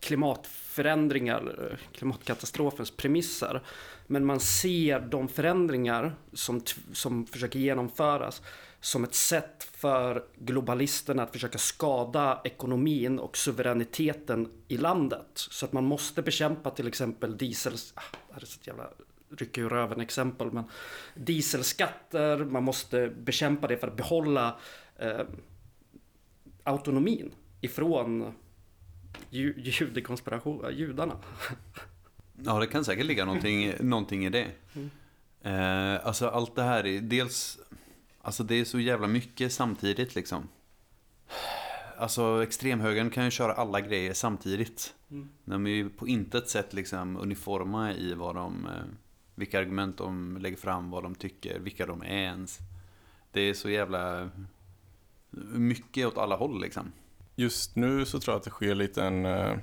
[0.00, 3.62] klimatförändringar, klimatkatastrofens premisser.
[4.06, 6.60] Men man ser de förändringar som,
[6.92, 8.42] som försöker genomföras
[8.80, 15.26] som ett sätt för globalisterna att försöka skada ekonomin och suveräniteten i landet.
[15.34, 17.74] Så att man måste bekämpa till exempel diesel...
[17.94, 18.90] Ah, det här är så ett jävla
[19.36, 20.64] rycker ur röven exempel, men
[21.14, 24.56] dieselskatter, man måste bekämpa det för att behålla
[24.96, 25.20] eh,
[26.62, 28.32] autonomin ifrån
[29.30, 31.16] ju, judekonspiration, judarna.
[32.44, 34.46] Ja, det kan säkert ligga någonting, någonting i det.
[35.42, 37.58] Eh, alltså allt det här är dels,
[38.22, 40.48] alltså det är så jävla mycket samtidigt liksom.
[41.98, 44.94] Alltså extremhögern kan ju köra alla grejer samtidigt.
[45.10, 45.28] Mm.
[45.44, 48.72] De är ju på intet sätt liksom uniforma i vad de, eh,
[49.34, 52.58] vilka argument de lägger fram, vad de tycker, vilka de är ens.
[53.32, 54.30] Det är så jävla
[55.52, 56.92] mycket åt alla håll liksom.
[57.38, 59.56] Just nu så tror jag att det sker lite en, eh,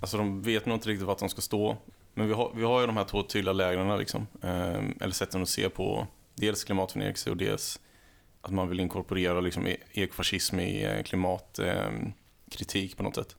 [0.00, 1.76] alltså de vet nog inte riktigt vart de ska stå.
[2.14, 4.26] Men vi har, vi har ju de här två tydliga lägren liksom.
[4.42, 7.80] Eh, eller sätten att se på dels klimatförnekelse och dels
[8.40, 13.36] att man vill inkorporera liksom e-, ekofascism i eh, klimatkritik på något sätt.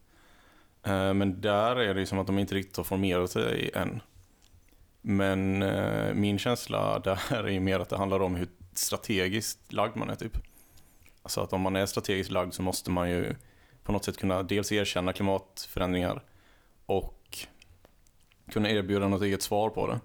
[1.15, 4.01] Men där är det ju som att de inte riktigt har formerat sig än.
[5.01, 5.59] Men
[6.21, 10.15] min känsla där är ju mer att det handlar om hur strategiskt lagd man är
[10.15, 10.37] typ.
[11.23, 13.35] Alltså att om man är strategiskt lagd så måste man ju
[13.83, 16.23] på något sätt kunna dels erkänna klimatförändringar
[16.85, 17.37] och
[18.51, 19.99] kunna erbjuda något eget svar på det.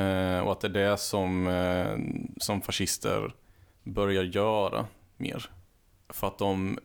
[0.00, 1.98] Eh, och att det är det som, eh,
[2.36, 3.34] som fascister
[3.82, 4.86] börjar göra
[5.16, 5.50] mer.
[6.08, 6.78] För att de,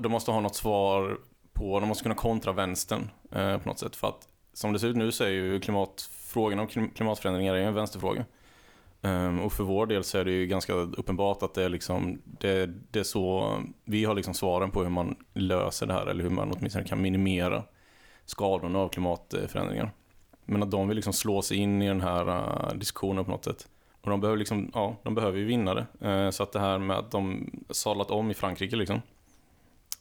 [0.00, 1.18] de måste ha något svar
[1.52, 3.96] på, de måste kunna kontra vänstern eh, på något sätt.
[3.96, 7.74] För att som det ser ut nu så är ju klimatfrågan om klimatförändringar är en
[7.74, 8.24] vänsterfråga.
[9.04, 12.22] Ehm, och för vår del så är det ju ganska uppenbart att det är liksom,
[12.24, 16.22] det, det är så, vi har liksom svaren på hur man löser det här eller
[16.22, 17.62] hur man åtminstone kan minimera
[18.24, 19.90] skadorna av klimatförändringar.
[20.44, 23.44] Men att de vill liksom slå sig in i den här eh, diskussionen på något
[23.44, 23.68] sätt.
[24.00, 25.86] Och de behöver, liksom, ja, de behöver ju vinna det.
[26.00, 29.02] Ehm, så att det här med att de sadlat om i Frankrike liksom,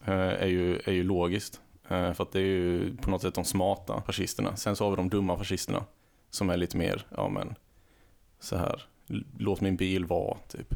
[0.06, 1.62] eh, är, ju, är ju logiskt.
[1.90, 4.56] Ehm, för att det är ju på något sätt de smarta fascisterna.
[4.56, 5.86] Sen så har vi de dumma fascisterna
[6.30, 7.56] som är lite mer, ja men,
[8.40, 8.84] så här,
[9.38, 10.74] låt min bil vara, typ.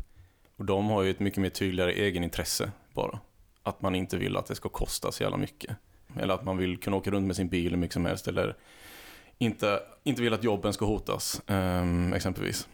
[0.58, 3.20] Och de har ju ett mycket mer tydligare egenintresse bara.
[3.64, 5.76] Att man inte vill att det ska kosta så jävla mycket.
[6.20, 8.28] Eller att man vill kunna åka runt med sin bil hur mycket som helst.
[8.28, 8.56] Eller
[9.38, 12.68] inte, inte vill att jobben ska hotas, ehm, exempelvis.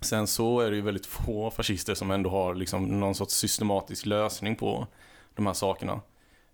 [0.00, 4.06] Sen så är det ju väldigt få fascister som ändå har liksom någon sorts systematisk
[4.06, 4.86] lösning på
[5.34, 6.00] de här sakerna.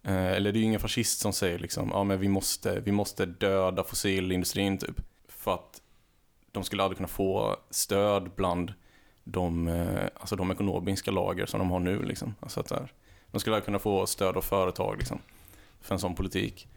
[0.02, 2.92] Eh, eller det är ju ingen fascist som säger liksom, ja men vi måste, vi
[2.92, 5.00] måste döda fossilindustrin typ.
[5.28, 5.80] För att
[6.52, 8.72] de skulle aldrig kunna få stöd bland
[9.24, 12.34] de, eh, alltså de ekonomiska lager som de har nu liksom.
[12.40, 12.92] Alltså att där,
[13.30, 15.18] de skulle aldrig kunna få stöd av företag liksom,
[15.80, 16.68] för en sån politik.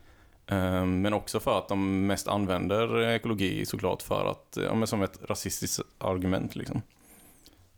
[0.48, 5.02] Ehm, men också för att de mest använder ekologi såklart för att, ja, men som
[5.02, 6.82] ett rasistiskt argument liksom.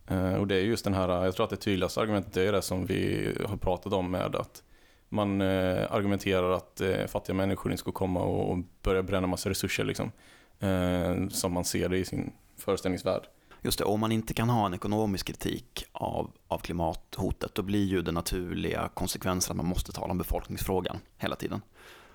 [0.07, 2.51] Ehm, och det är just den här, jag tror att det tydligaste argumentet det är
[2.51, 4.63] det som vi har pratat om med att
[5.09, 9.49] man eh, argumenterar att eh, fattiga människor inte ska komma och och börja bränna massa
[9.49, 10.11] resurser liksom.
[10.59, 13.23] Eh, Som man ser det i sin föreställningsvärld.
[13.61, 17.85] Just det, om man inte kan ha en ekonomisk kritik av, av klimathotet, då blir
[17.85, 21.61] ju den naturliga konsekvensen att man måste tala om befolkningsfrågan hela tiden.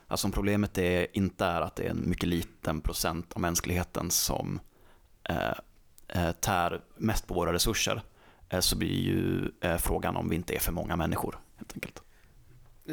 [0.07, 4.11] Alltså om problemet är, inte är att det är en mycket liten procent av mänskligheten
[4.11, 4.61] som
[5.29, 5.53] eh,
[6.09, 8.03] eh tär mest på våra resurser,
[8.49, 12.03] eh, så blir ju eh, frågan om vi inte är för många människor, helt enkelt.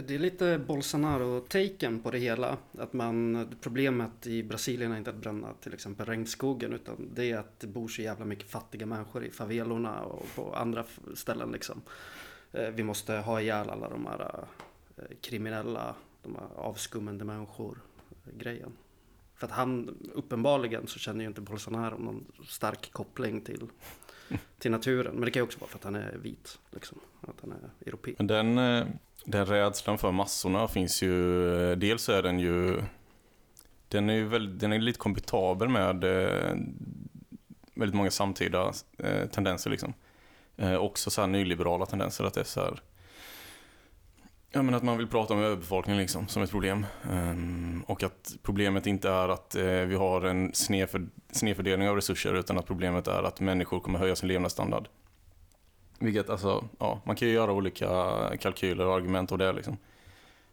[0.06, 2.58] Det är lite Bolsonaro-taken på det hela.
[2.78, 7.38] Att man, problemet i Brasilien är inte att bränna till exempel regnskogen utan det är
[7.38, 10.86] att det bor så jävla mycket fattiga människor i favelorna och på andra
[11.16, 11.82] ställen liksom.
[12.52, 14.46] Eh, vi måste ha ihjäl alla de här
[14.98, 18.70] eh, kriminella, de här avskummande människor-grejen.
[18.70, 23.68] Eh, För att han, uppenbarligen så känner ju inte Bolsonaro någon stark koppling till,
[24.60, 25.16] till naturen.
[25.16, 27.00] Men det kan ju också vara för att han är vit, liksom.
[27.22, 28.14] Att han är europé.
[28.18, 28.86] Men den, eh,
[29.26, 32.82] den rädslan för massorna finns ju, eh, dels så är den ju,
[33.88, 36.56] den är ju väldigt, den är lite kompatibel med eh,
[37.74, 38.74] väldigt många samtida
[39.32, 39.94] tendenser liksom.
[40.80, 42.82] Också så här nyliberala tendenser, att det är så här,
[44.52, 46.86] ja men att man vill prata om överbefolkning liksom, som ett problem.
[47.12, 52.34] Ehm, och att problemet inte är att eh, vi har en snedför, snedfördelning av resurser,
[52.34, 54.88] utan att problemet är att människor kommer höja sin levnadsstandard.
[56.00, 57.88] Vilket alltså, ja, man kan ju göra olika
[58.40, 59.78] kalkyler och argument av det liksom.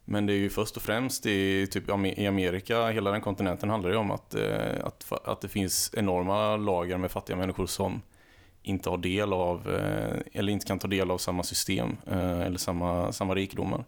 [0.04, 1.88] Men det är ju först och främst i, typ,
[2.18, 6.56] i Amerika, hela den kontinenten handlar det om att, eh, att, att det finns enorma
[6.56, 8.02] lager med fattiga människor som
[8.64, 12.58] inte har del av, eh, eller inte kan ta del av samma system eh, eller
[12.58, 13.84] samma, samma rikedomar.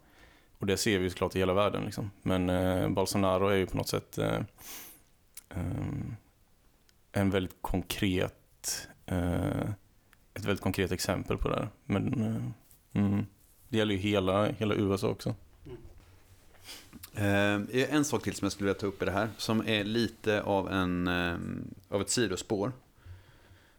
[0.58, 2.10] Och det ser vi ju såklart i hela världen liksom.
[2.22, 4.40] Men eh, Bolsonaro är ju på något sätt eh,
[5.50, 5.62] eh
[7.12, 9.70] en väldigt konkret eh,
[10.34, 11.68] ett väldigt konkret exempel på det här.
[11.84, 13.26] Men eh, mm,
[13.68, 15.34] det gäller ju hela, hela USA också.
[17.14, 19.84] Eh, en sak till som jag skulle vilja ta upp i det här, som är
[19.84, 21.36] lite av, en, eh,
[21.88, 22.72] av ett sidospår.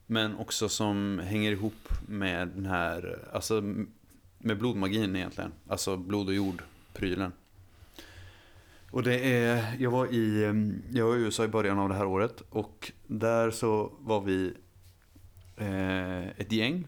[0.07, 3.61] Men också som hänger ihop med den här, alltså
[4.37, 5.51] med blodmagin egentligen.
[5.67, 7.31] Alltså blod och jord-prylen.
[8.91, 10.43] Och det är, jag var, i,
[10.91, 14.53] jag var i USA i början av det här året och där så var vi
[15.57, 16.87] eh, ett gäng.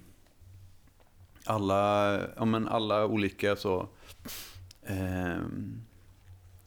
[1.46, 3.90] Alla, ja men alla olika så
[4.82, 5.38] eh,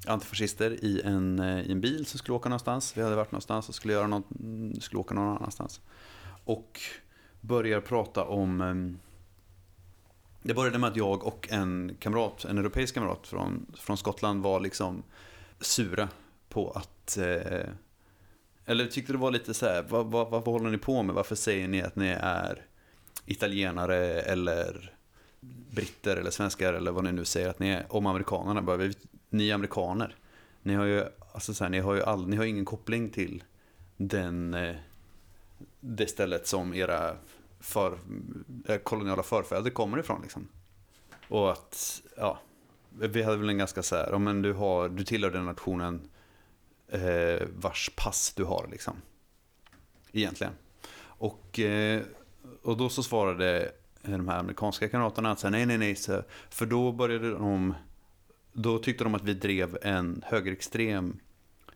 [0.07, 2.97] antifascister i en, eh, i en bil som skulle åka någonstans.
[2.97, 5.81] Vi hade varit någonstans och skulle, göra något, mm, skulle åka någon annanstans.
[6.45, 6.81] Och
[7.41, 8.61] börjar prata om...
[8.61, 8.99] Ehm,
[10.43, 14.61] det började med att jag och en kamrat, en europeisk kamrat från, från Skottland var
[14.61, 15.03] liksom
[15.61, 16.09] sura
[16.49, 17.69] på att eh,
[18.67, 21.15] eller tyckte det var lite så här, vad, vad, vad håller ni på med?
[21.15, 22.67] Varför säger ni att ni är
[23.27, 24.95] italienare eller
[25.71, 28.63] britter eller svenskar eller vad ni nu säger att ni är om amerikanerna?
[28.63, 28.91] Bara,
[29.31, 30.17] ni är amerikaner.
[30.63, 33.45] Ni har ju, alltså så här, ni har ju all, ni har ingen koppling till
[33.97, 34.77] den, eh,
[35.85, 37.17] det stället som era
[37.61, 37.99] för,
[38.69, 40.23] eh, koloniala förfäder kommer ifrån.
[40.23, 40.49] Liksom.
[41.29, 42.41] Och att, ja,
[42.99, 46.09] vi hade väl en ganska så här, ja, men du, har, du tillhör den nationen
[46.89, 48.97] eh, vars pass du har liksom.
[50.13, 50.53] Egentligen.
[51.03, 52.03] Och, eh,
[52.63, 53.73] och då så svarade
[54.03, 57.75] de här amerikanska kamraterna att säga, nej, nej, nej, så, för då började de,
[58.53, 61.19] då tyckte de att vi drev en högerextrem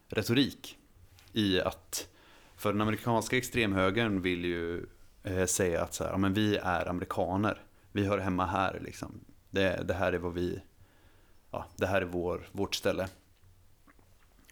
[0.08, 0.78] retorik
[1.32, 2.08] i att,
[2.56, 4.86] för den amerikanska extremhögern vill ju
[5.22, 9.20] eh, säga att så här, ja, men vi är amerikaner, vi hör hemma här liksom.
[9.50, 10.62] Det, det här är vad vi,
[11.50, 13.08] ja, det här är vår, vårt ställe.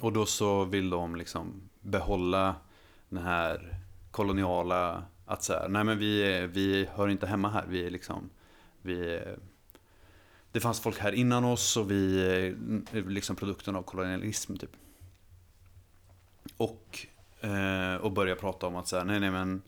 [0.01, 2.55] Och då så vill de liksom behålla
[3.09, 3.77] den här
[4.11, 8.31] koloniala, att så här, nej men vi, vi hör inte hemma här, vi är liksom,
[8.83, 9.21] vi
[10.55, 12.57] det fanns folk här innan oss och vi är
[13.09, 14.77] liksom produkten av kolonialism typ.
[16.57, 17.07] Och,
[17.45, 19.63] eh, och börja prata om att så här, nej nej men,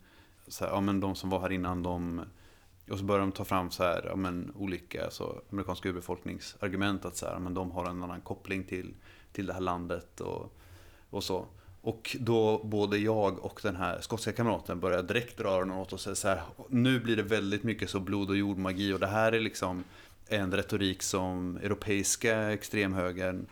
[0.47, 2.21] så här, ja men de som var här innan de
[2.89, 7.17] och så börjar de ta fram så här, ja, men, olika alltså, amerikanska urbefolkningsargument att
[7.17, 8.93] så här, ja, men de har en annan koppling till,
[9.31, 10.57] till det här landet och,
[11.09, 11.45] och så.
[11.81, 15.99] Och då både jag och den här skotska kamraten börjar direkt dra öronen åt och
[15.99, 19.31] säga så här, nu blir det väldigt mycket så blod och jordmagi och det här
[19.31, 19.83] är liksom
[20.27, 23.45] en retorik som europeiska extremhögern,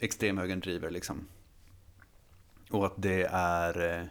[0.00, 1.26] extremhögern driver liksom.
[2.70, 4.06] Och att det är eh,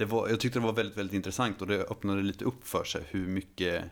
[0.00, 2.84] det var, jag tyckte det var väldigt, väldigt intressant och det öppnade lite upp för
[2.84, 3.84] sig hur mycket,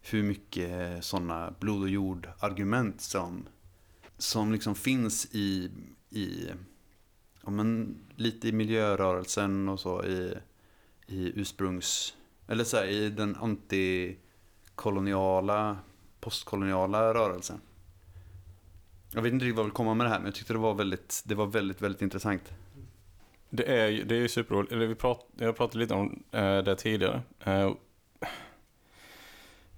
[0.00, 3.46] hur mycket sådana blod och jord argument som,
[4.18, 5.70] som liksom finns i,
[6.10, 6.48] i
[7.44, 10.34] ja, men, lite i miljörörelsen och så i,
[11.06, 15.78] i ursprungs, eller så här, i den antikoloniala,
[16.20, 17.60] postkoloniala rörelsen.
[19.12, 20.58] Jag vet inte riktigt vad jag vill komma med det här men jag tyckte det
[20.58, 22.52] var väldigt, det var väldigt, väldigt intressant.
[23.50, 24.72] Det är ju det är ju superroligt.
[24.72, 27.22] Eller vi prat, jag pratade lite om eh, det tidigare.
[27.44, 27.72] Eh,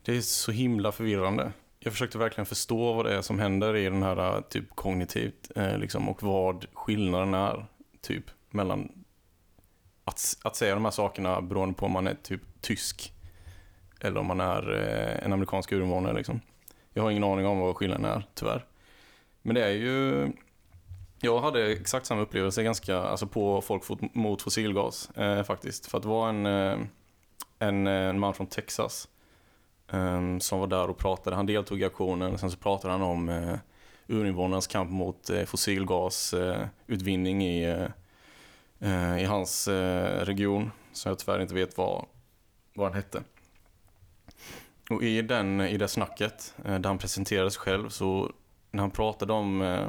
[0.02, 1.52] det är så himla förvirrande.
[1.78, 5.50] Jag försökte verkligen förstå vad det är som händer i den här eh, typ kognitivt
[5.76, 7.66] liksom, och vad skillnaden är
[8.00, 8.92] typ mellan
[10.04, 13.12] att, att säga de här sakerna beroende på om man är typ tysk
[14.00, 14.62] eller om man är
[15.22, 16.40] en amerikansk urinvånare liksom.
[16.92, 18.64] Jag har ingen aning om vad skillnaden är, tyvärr.
[19.42, 20.28] Men det är ju
[21.20, 23.82] jag hade exakt samma upplevelse ganska, alltså på Folk
[24.14, 25.86] mot fossilgas eh, faktiskt.
[25.86, 26.78] För att det var en, eh,
[27.58, 29.08] en, eh, en man från Texas
[29.92, 31.36] eh, som var där och pratade.
[31.36, 32.38] Han deltog i aktionen.
[32.38, 33.56] Sen så pratade han om eh,
[34.06, 37.64] urinvånarnas kamp mot eh, fossilgasutvinning eh, i,
[38.78, 40.70] eh, i hans eh, region.
[40.92, 42.06] Som jag tyvärr inte vet vad,
[42.74, 43.22] vad han hette.
[44.90, 48.32] Och i, den, i det snacket, eh, där han presenterade sig själv, så
[48.70, 49.88] när han pratade om eh,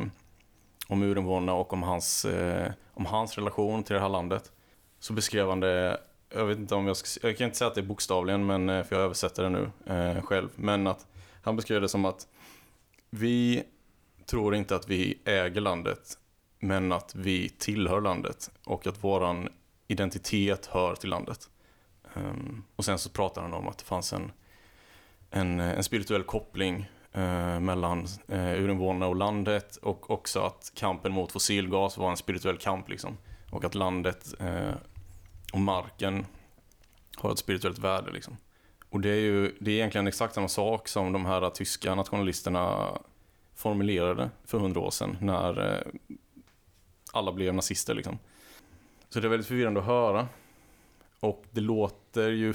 [0.92, 4.52] om urinvånarna och om hans, eh, om hans relation till det här landet.
[5.00, 6.02] Så beskrev han det,
[6.34, 8.70] jag vet inte om jag ska, jag kan inte säga att det är bokstavligen, men,
[8.70, 10.50] eh, för jag översätter det nu eh, själv.
[10.56, 11.08] Men att
[11.42, 12.28] han beskrev det som att
[13.10, 13.64] vi
[14.26, 16.18] tror inte att vi äger landet,
[16.60, 19.50] men att vi tillhör landet och att våran
[19.88, 21.50] identitet hör till landet.
[22.14, 24.32] Um, och sen så pratar han om att det fanns en,
[25.30, 31.32] en, en spirituell koppling eh, mellan eh, urinvånarna och landet och också att kampen mot
[31.32, 33.18] fossilgas var en spirituell kamp liksom.
[33.52, 34.74] Och att landet eh,
[35.54, 36.26] och marken
[37.18, 38.38] har ett spirituellt värde liksom.
[38.90, 42.90] Och det är ju det är egentligen exakt samma sak som de här tyska nationalisterna
[43.56, 46.16] formulerade för hundra år sedan när eh,
[47.14, 48.20] alla blev nazister liksom.
[49.10, 50.28] Så det är väldigt förvirrande att höra.
[51.20, 52.54] Och det låter ju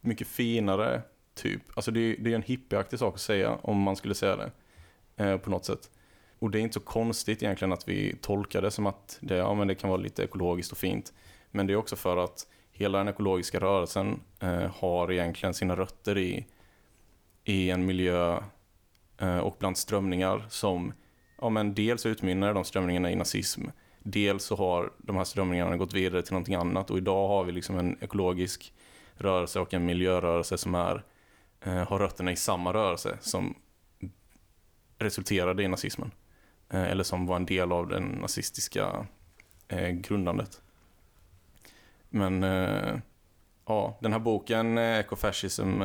[0.00, 1.02] mycket finare
[1.36, 1.62] Typ.
[1.74, 4.50] Alltså det, är- det är en hippieaktig sak att säga om man skulle säga det.
[5.24, 5.90] Eh, på något sätt.
[6.38, 9.54] Och det är inte så konstigt egentligen att vi tolkar det som att det, ja,
[9.54, 11.12] men det kan vara lite ekologiskt och fint.
[11.50, 16.18] Men det är också för att hela den ekologiska rörelsen eh, har egentligen sina rötter
[16.18, 16.46] i,
[17.44, 18.40] i en miljö
[19.18, 20.92] eh, och bland strömningar som
[21.40, 23.64] ja, men dels utmynnar de strömningarna i nazism.
[24.02, 27.52] Dels så har de här strömningarna gått vidare till någonting annat och idag har vi
[27.52, 28.72] liksom en ekologisk
[29.14, 31.00] rörelse och en miljörörelse som är eh,
[31.66, 33.54] Eh, har rötterna i samma rörelse som
[34.98, 36.10] resulterade i nazismen.
[36.70, 39.06] Eh, eller som var en del av det nazistiska
[39.68, 40.62] eh, grundandet.
[42.08, 42.42] Men
[43.66, 45.82] ja, den här boken, Ecofascism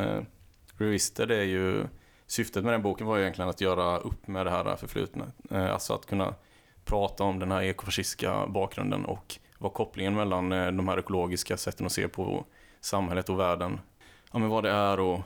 [0.77, 1.87] Revisited, är ju
[2.27, 5.31] syftet med den boken var ju egentligen att göra upp med det här förflutna.
[5.49, 6.35] Alltså att kunna
[6.85, 11.91] prata om den här ekofascistiska bakgrunden och vad kopplingen mellan de här ekologiska sätten att
[11.91, 12.45] se på
[12.81, 13.79] samhället och världen,
[14.31, 15.19] ja men vad det är och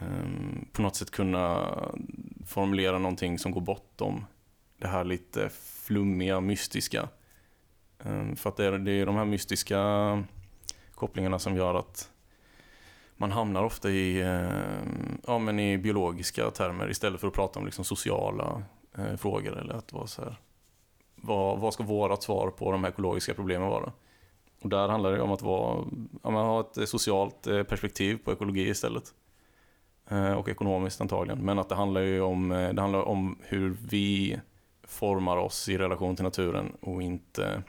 [0.00, 1.72] Ehm, på något sätt kunna
[2.46, 4.24] formulera någonting som går bortom
[4.78, 5.48] det här lite
[5.84, 7.08] flummiga, mystiska.
[8.04, 9.78] Ehm, för att det är, det är de här mystiska
[10.94, 12.10] kopplingarna som gör att
[13.16, 17.64] man hamnar ofta i, ehm, ja, men i biologiska termer istället för att prata om
[17.64, 18.62] liksom sociala
[18.98, 20.36] eh, frågor eller att vara så här,
[21.14, 23.92] vad, vad ska vårat svar på de här ekologiska problemen vara?
[24.62, 25.84] Och där handlar det om att vara,
[26.22, 29.14] ja, ha ett socialt eh, perspektiv på ekologi istället.
[30.08, 31.44] Eh, och ekonomiskt antagligen.
[31.44, 34.40] Men att det handlar ju om, eh, det handlar om hur vi
[34.82, 37.62] formar oss i relation till naturen och inte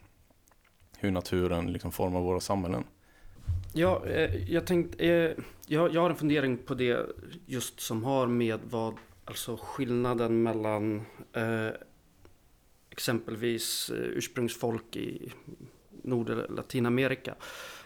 [0.97, 2.83] hur naturen liksom formar våra samhällen.
[3.73, 5.31] Ja, eh, jag tänkte, eh,
[5.67, 7.05] jag, jag har en fundering på det
[7.45, 8.93] just som har med vad,
[9.25, 11.01] alltså skillnaden mellan
[11.33, 11.69] eh,
[12.89, 15.31] exempelvis eh, ursprungsfolk i
[16.07, 17.35] Nord eller Latinamerika.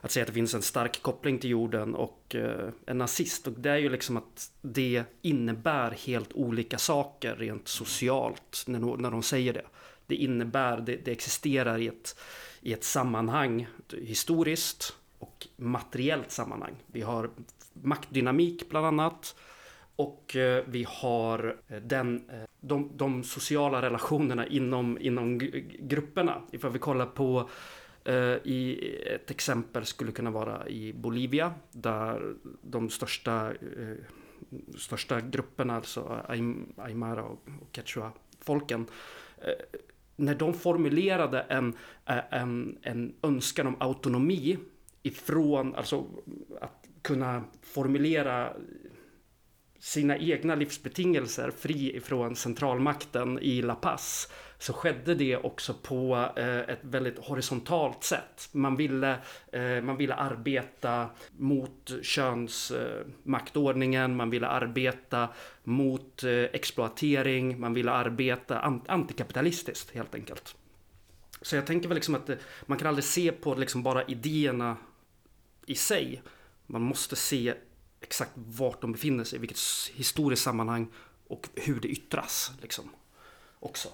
[0.02, 3.48] Att säga att det finns en stark koppling till jorden och eh, en nazist.
[3.48, 9.12] Och det är ju liksom att det innebär helt olika saker rent socialt när, när
[9.12, 9.66] de säger det.
[10.08, 12.20] Det innebär, det, det existerar i ett,
[12.62, 13.68] i ett sammanhang
[14.02, 16.76] historiskt och materiellt sammanhang.
[16.88, 17.30] Vi har
[17.74, 19.36] maktdynamik bland annat.
[19.96, 25.38] Och eh, vi har eh, den, de, de sociala relationerna inom, inom
[25.80, 26.42] grupperna.
[26.52, 27.50] Ifall vi kollar på
[28.04, 33.96] Eh, i ett exempel skulle kunna vara i Bolivia där de största, eh,
[34.78, 38.86] största grupperna, alltså Aym- Aymara och, och Quechua-folken,
[39.38, 39.80] eh,
[40.16, 41.74] när de formulerade en,
[42.32, 44.58] en, en önskan om autonomi
[45.04, 46.06] ifrån, alltså
[46.62, 48.54] att kunna formulera
[49.80, 54.32] sina egna livsbetingelser fri ifrån centralmakten i La Paz
[54.62, 58.50] så skedde det också på eh, ett väldigt horisontalt sätt.
[58.52, 59.18] Man ville,
[59.52, 65.30] eh, man ville arbeta mot könsmaktordningen, man ville arbeta
[65.64, 70.56] mot eh, exploatering, man ville arbeta an- antikapitalistiskt helt enkelt.
[71.42, 74.78] Så jag tänker väl liksom att eh, man kan aldrig se på liksom bara idéerna
[75.66, 76.22] i sig.
[76.68, 77.54] Man måste se
[78.02, 79.60] exakt vart de befinner sig, vilket
[79.94, 80.88] historiskt sammanhang
[81.28, 82.52] och hur det yttras.
[82.62, 82.90] Liksom,
[83.60, 83.90] också.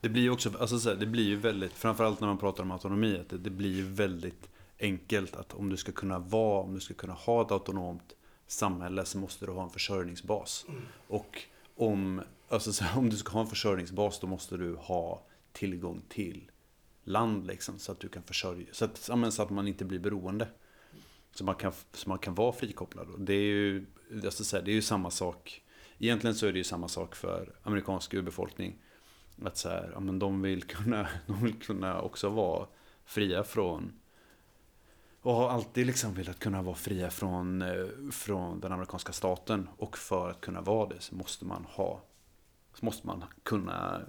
[0.00, 2.62] Det blir ju också, alltså så här, det blir ju väldigt, framförallt när man pratar
[2.62, 4.48] om autonomi, att det, det blir ju väldigt
[4.78, 8.12] enkelt att om du ska kunna vara, om du ska kunna ha ett autonomt
[8.46, 10.66] samhälle så måste du ha en försörjningsbas.
[11.08, 11.42] Och
[11.76, 15.22] om, alltså så här, om du ska ha en försörjningsbas då måste du ha
[15.52, 16.50] tillgång till
[17.04, 18.96] land liksom så att du kan försörja, så att,
[19.32, 20.48] så att man inte blir beroende.
[21.34, 23.08] Så man kan, så man kan vara frikopplad.
[23.10, 23.86] Och det är ju,
[24.22, 25.62] jag ska säga, det är ju samma sak.
[25.98, 28.76] Egentligen så är det ju samma sak för amerikansk urbefolkning.
[29.44, 32.66] Att så här, ja, men de, vill kunna, de vill kunna också vara
[33.04, 33.92] fria från
[35.22, 39.68] och har alltid liksom velat kunna vara fria från, eh, från den amerikanska staten.
[39.76, 42.02] Och för att kunna vara det så måste man ha
[42.74, 44.00] så måste man kunna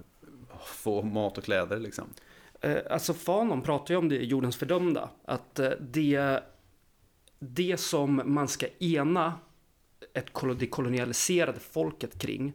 [0.65, 2.05] få mat och kläder liksom.
[2.61, 5.09] Eh, alltså Fanon pratar ju om det i Jordens fördömda.
[5.25, 6.43] Att eh, det,
[7.39, 9.33] det som man ska ena
[10.13, 12.53] ett, det kolonialiserade folket kring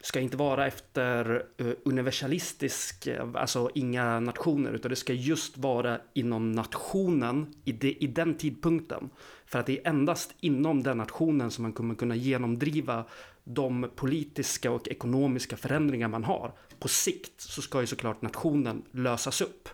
[0.00, 6.00] ska inte vara efter eh, universalistisk, eh, alltså inga nationer, utan det ska just vara
[6.14, 9.10] inom nationen i, det, i den tidpunkten.
[9.46, 13.04] För att det är endast inom den nationen som man kommer kunna genomdriva
[13.44, 16.52] de politiska och ekonomiska förändringar man har.
[16.78, 19.68] På sikt så ska ju såklart nationen lösas upp.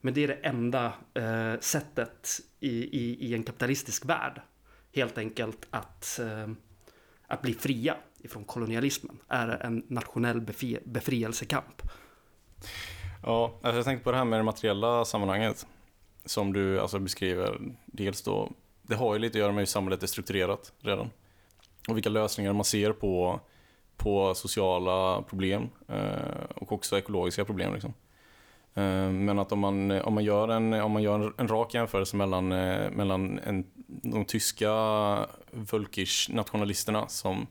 [0.00, 4.40] Men det är det enda eh, sättet i, i, i en kapitalistisk värld.
[4.94, 6.48] Helt enkelt att, eh,
[7.26, 11.82] att bli fria ifrån kolonialismen är en nationell befri, befrielsekamp.
[13.22, 15.66] Ja, alltså jag tänkte på det här med det materiella sammanhanget
[16.24, 17.60] som du alltså beskriver.
[17.86, 18.52] Dels då,
[18.82, 21.10] det har ju lite att göra med hur samhället är strukturerat redan.
[21.88, 23.40] Och vilka lösningar man ser på,
[23.96, 27.74] på sociala problem eh, och också ekologiska problem.
[27.74, 27.94] Liksom.
[28.74, 31.74] Eh, men att om man, om man gör en, om man gör en, en rak
[31.74, 34.70] jämförelse mellan, eh, mellan en, de tyska
[35.50, 37.46] Völkisch-nationalisterna som,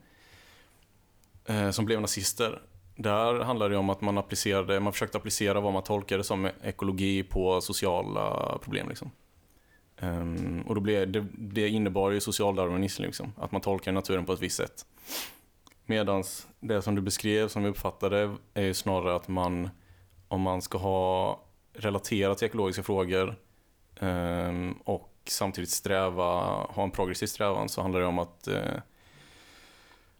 [1.45, 2.61] eh, som blev nazister
[2.95, 7.23] där handlade det om att man, applicerade, man försökte applicera vad man tolkade som ekologi
[7.23, 8.89] på sociala problem.
[8.89, 9.11] Liksom.
[9.97, 14.33] Ehm, och då blev, det, det innebar ju socialdarwinism, liksom, att man tolkar naturen på
[14.33, 14.85] ett visst sätt.
[15.85, 16.23] Medan
[16.59, 19.69] det som du beskrev, som vi uppfattade, är ju snarare att man,
[20.27, 21.39] om man ska ha
[21.73, 23.35] relaterat till ekologiska frågor
[23.99, 26.23] ehm, och samtidigt sträva,
[26.69, 28.73] ha en progressiv strävan, så handlar det om att eh,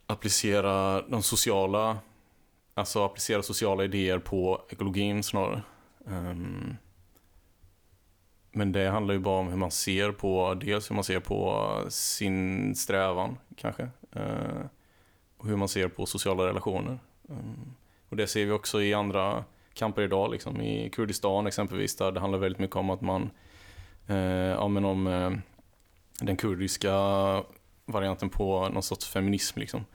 [0.08, 1.98] applicera de sociala
[2.78, 5.62] Alltså applicera sociala idéer på ekologin snarare.
[6.06, 6.78] Um,
[8.52, 11.70] men det handlar ju bara om hur man ser på, dels hur man ser på
[11.90, 13.84] sin strävan kanske.
[14.16, 14.66] Uh,
[15.38, 17.00] och hur man ser på sociala relationer.
[17.28, 17.76] Um,
[18.10, 19.44] och det ser vi också i andra
[19.74, 23.30] kamper idag, liksom, i Kurdistan exempelvis, där det handlar väldigt mycket om att man,
[24.10, 24.16] uh,
[24.50, 25.38] ja men om uh,
[26.20, 26.94] den kurdiska
[27.86, 29.86] varianten på någon sorts feminism liksom.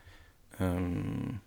[0.61, 1.39] Um,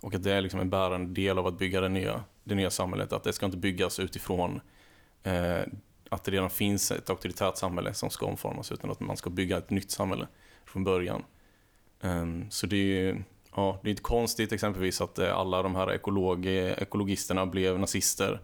[0.00, 2.70] och att det är liksom en bärande del av att bygga det nya, det nya
[2.70, 3.12] samhället.
[3.12, 4.60] Att det ska inte byggas utifrån
[5.22, 5.60] eh,
[6.08, 9.58] att det redan finns ett auktoritärt samhälle som ska omformas, utan att man ska bygga
[9.58, 10.28] ett nytt samhälle
[10.64, 11.22] från början.
[12.00, 13.24] Um, så det är
[13.56, 18.40] ja, det är inte konstigt exempelvis att eh, alla de här ekolog, ekologisterna blev nazister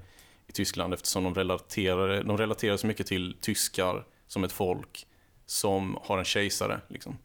[0.46, 5.06] i Tyskland eftersom de relaterar, de relaterar så mycket till tyskar som ett folk
[5.46, 6.80] som har en kejsare.
[6.88, 7.18] Liksom.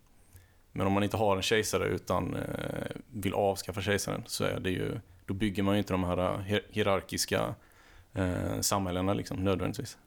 [0.72, 4.70] Men om man inte har en kejsare utan eh, vill avskaffa kejsaren så är det
[4.70, 7.56] ju, då bygger man ju inte de här eh, hierarkiska
[8.14, 9.98] eh, samhällena liksom, nödvändigtvis.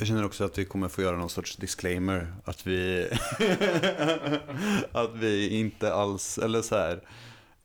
[0.00, 2.34] Jag känner också att vi kommer få göra någon sorts disclaimer.
[2.44, 3.10] Att vi,
[4.92, 7.02] att vi inte alls, eller så här.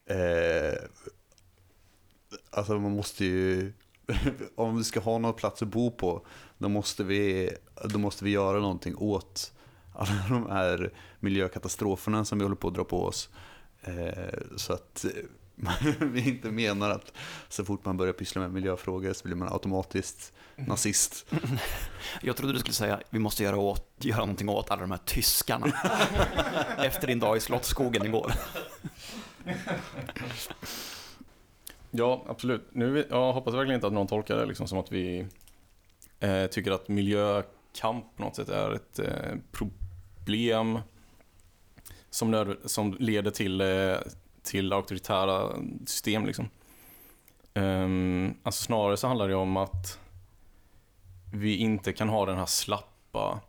[0.09, 0.79] Eh,
[2.51, 3.73] alltså man måste ju,
[4.55, 6.25] om vi ska ha någon plats att bo på,
[6.57, 7.49] då måste vi,
[7.83, 9.53] då måste vi göra någonting åt
[9.95, 13.29] alla de här miljökatastroferna som vi håller på att dra på oss.
[13.81, 15.05] Eh, så att
[15.99, 17.13] vi inte menar att
[17.49, 21.25] så fort man börjar pyssla med miljöfrågor så blir man automatiskt nazist.
[22.21, 24.99] Jag trodde du skulle säga vi måste göra, åt, göra någonting åt alla de här
[25.05, 25.67] tyskarna.
[26.77, 28.31] Efter din dag i Slottsskogen igår.
[31.91, 32.67] Ja, absolut.
[32.71, 35.27] Nu, jag hoppas verkligen inte att någon tolkar det liksom som att vi
[36.19, 39.84] eh, tycker att miljökamp på något sätt är ett eh, problem
[42.09, 43.95] som, nöd, som leder till, eh,
[44.43, 45.49] till auktoritära
[45.85, 46.25] system.
[46.25, 46.49] Liksom.
[47.53, 49.99] Um, alltså snarare så handlar det om att
[51.33, 53.39] vi inte kan ha den här slappa,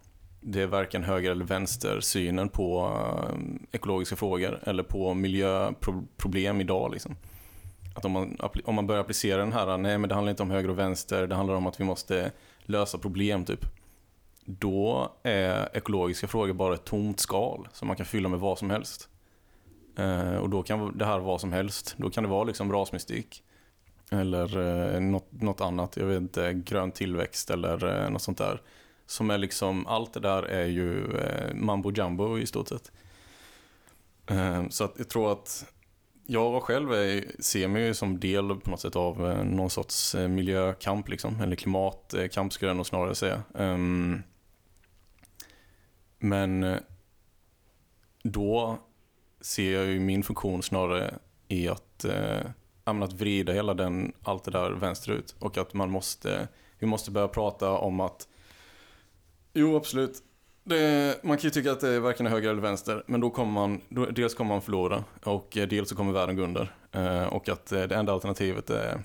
[0.41, 2.99] det är varken höger eller vänster synen på
[3.33, 6.93] um, ekologiska frågor eller på miljöproblem idag.
[6.93, 7.17] Liksom
[7.97, 10.51] att om man, om man börjar applicera den här, nej men det handlar inte om
[10.51, 13.65] höger och vänster, det handlar om att vi måste lösa problem typ.
[14.47, 18.71] Då är ekologiska frågor bara ett tomt skal som man kan fylla med vad som
[18.71, 19.09] helst.
[19.97, 21.95] Eh, och då kan det här vara vad som helst.
[21.99, 23.43] Då kan det vara liksom rasmystik.
[24.11, 24.59] Eller
[24.95, 28.63] eh, något, något annat, jag vet inte, grön tillväxt eller eh, något sånt där.
[29.07, 32.93] Som är liksom, allt det där är ju eh, mambo jumbo i stort sett.
[34.27, 35.67] Eh, så att jag tror att
[36.27, 40.15] jag själv är, ser mig ju som del på något sätt av eh, någon sorts
[40.15, 43.43] eh, miljökamp, liksom, eller klimatkamp skulle jag nog snarare säga.
[43.59, 44.23] Ehm,
[46.19, 46.79] men eh,
[48.23, 48.79] då
[49.41, 51.15] ser jag ju min funktion snarare
[51.49, 52.41] i att, eh,
[52.85, 56.49] att vrida hela den, allt det där vänsterut och att man måste,
[56.79, 58.29] vi måste börja prata om att
[59.53, 60.23] Jo, absolut.
[60.65, 63.31] Det, man kan ju tycka att det är varken är höger eller vänster, men då
[63.31, 66.75] kommer man, då, dels kommer man förlora och eh, dels så kommer världen gå under.
[66.93, 69.03] Eh, och att eh, det enda alternativet är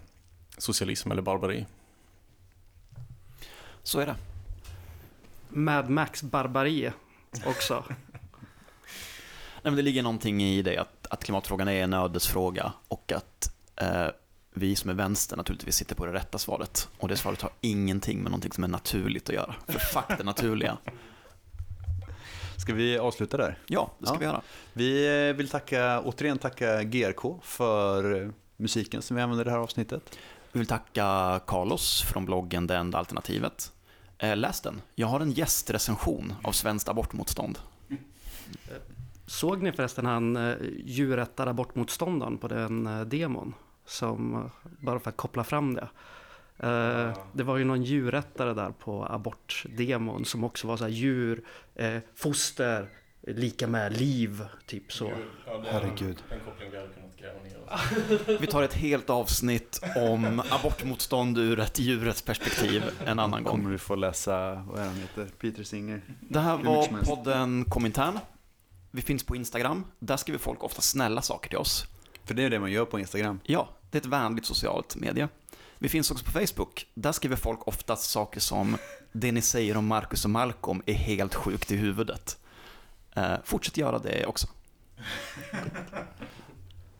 [0.57, 1.66] socialism eller barbari.
[3.84, 4.16] Så är det.
[5.54, 6.91] Mad Max Barbari
[7.45, 7.84] också.
[9.64, 13.54] Nej, men det ligger någonting i det att, att klimatfrågan är en ödesfråga och att
[13.76, 14.08] eh,
[14.54, 16.89] vi som är vänster naturligtvis sitter på det rätta svaret.
[16.97, 19.56] Och det svaret har ingenting med någonting som är naturligt att göra.
[19.68, 20.78] För fuck det naturliga.
[22.57, 23.57] Ska vi avsluta där?
[23.68, 24.19] Ja, det ska Ja.
[24.19, 24.41] vi göra.
[24.73, 29.57] Vi eh, vill tacka, återigen tacka GRK för musiken som vi använder i det här
[29.57, 30.18] avsnittet.
[30.52, 33.72] Vi vill tacka Carlos från bloggen Det enda alternativet.
[34.22, 34.81] Eh, läs den.
[34.95, 37.60] Jag har en gästrecension av svenskt abortmotstånd.
[39.26, 43.53] Såg ni förresten han uh, djurrättarabortmotståndaren på den uh, demon?
[43.85, 45.88] Som, eh, bara för att koppla fram det.
[46.57, 51.43] Eh, Det var ju någon djurrättare där på abortdemon som också var så här djur,
[51.76, 52.89] eh, foster,
[53.22, 55.11] lika med liv, typ så.
[55.65, 56.23] Herregud.
[56.30, 56.73] Den kopplingen
[57.22, 63.52] gräva ner Vi tar ett helt avsnitt om abortmotstånd ur ett djurrättsperspektiv en annan gång.
[63.52, 66.02] Kommer du få läsa, vad är han heter, Peter Singer.
[66.19, 68.19] Det här var podden Komintern.
[68.91, 69.85] Vi finns på Instagram.
[69.99, 71.85] Där skriver folk ofta snälla saker till oss.
[72.26, 73.39] För det är det man gör på Instagram.
[73.43, 75.27] Ja, det är ett vänligt socialt medie.
[75.77, 76.88] Vi finns också på Facebook.
[76.93, 78.77] Där skriver folk oftast saker som
[79.11, 82.38] det ni säger om Marcus och Malcolm är helt sjukt i huvudet.
[83.15, 84.48] Eh, fortsätt göra det också.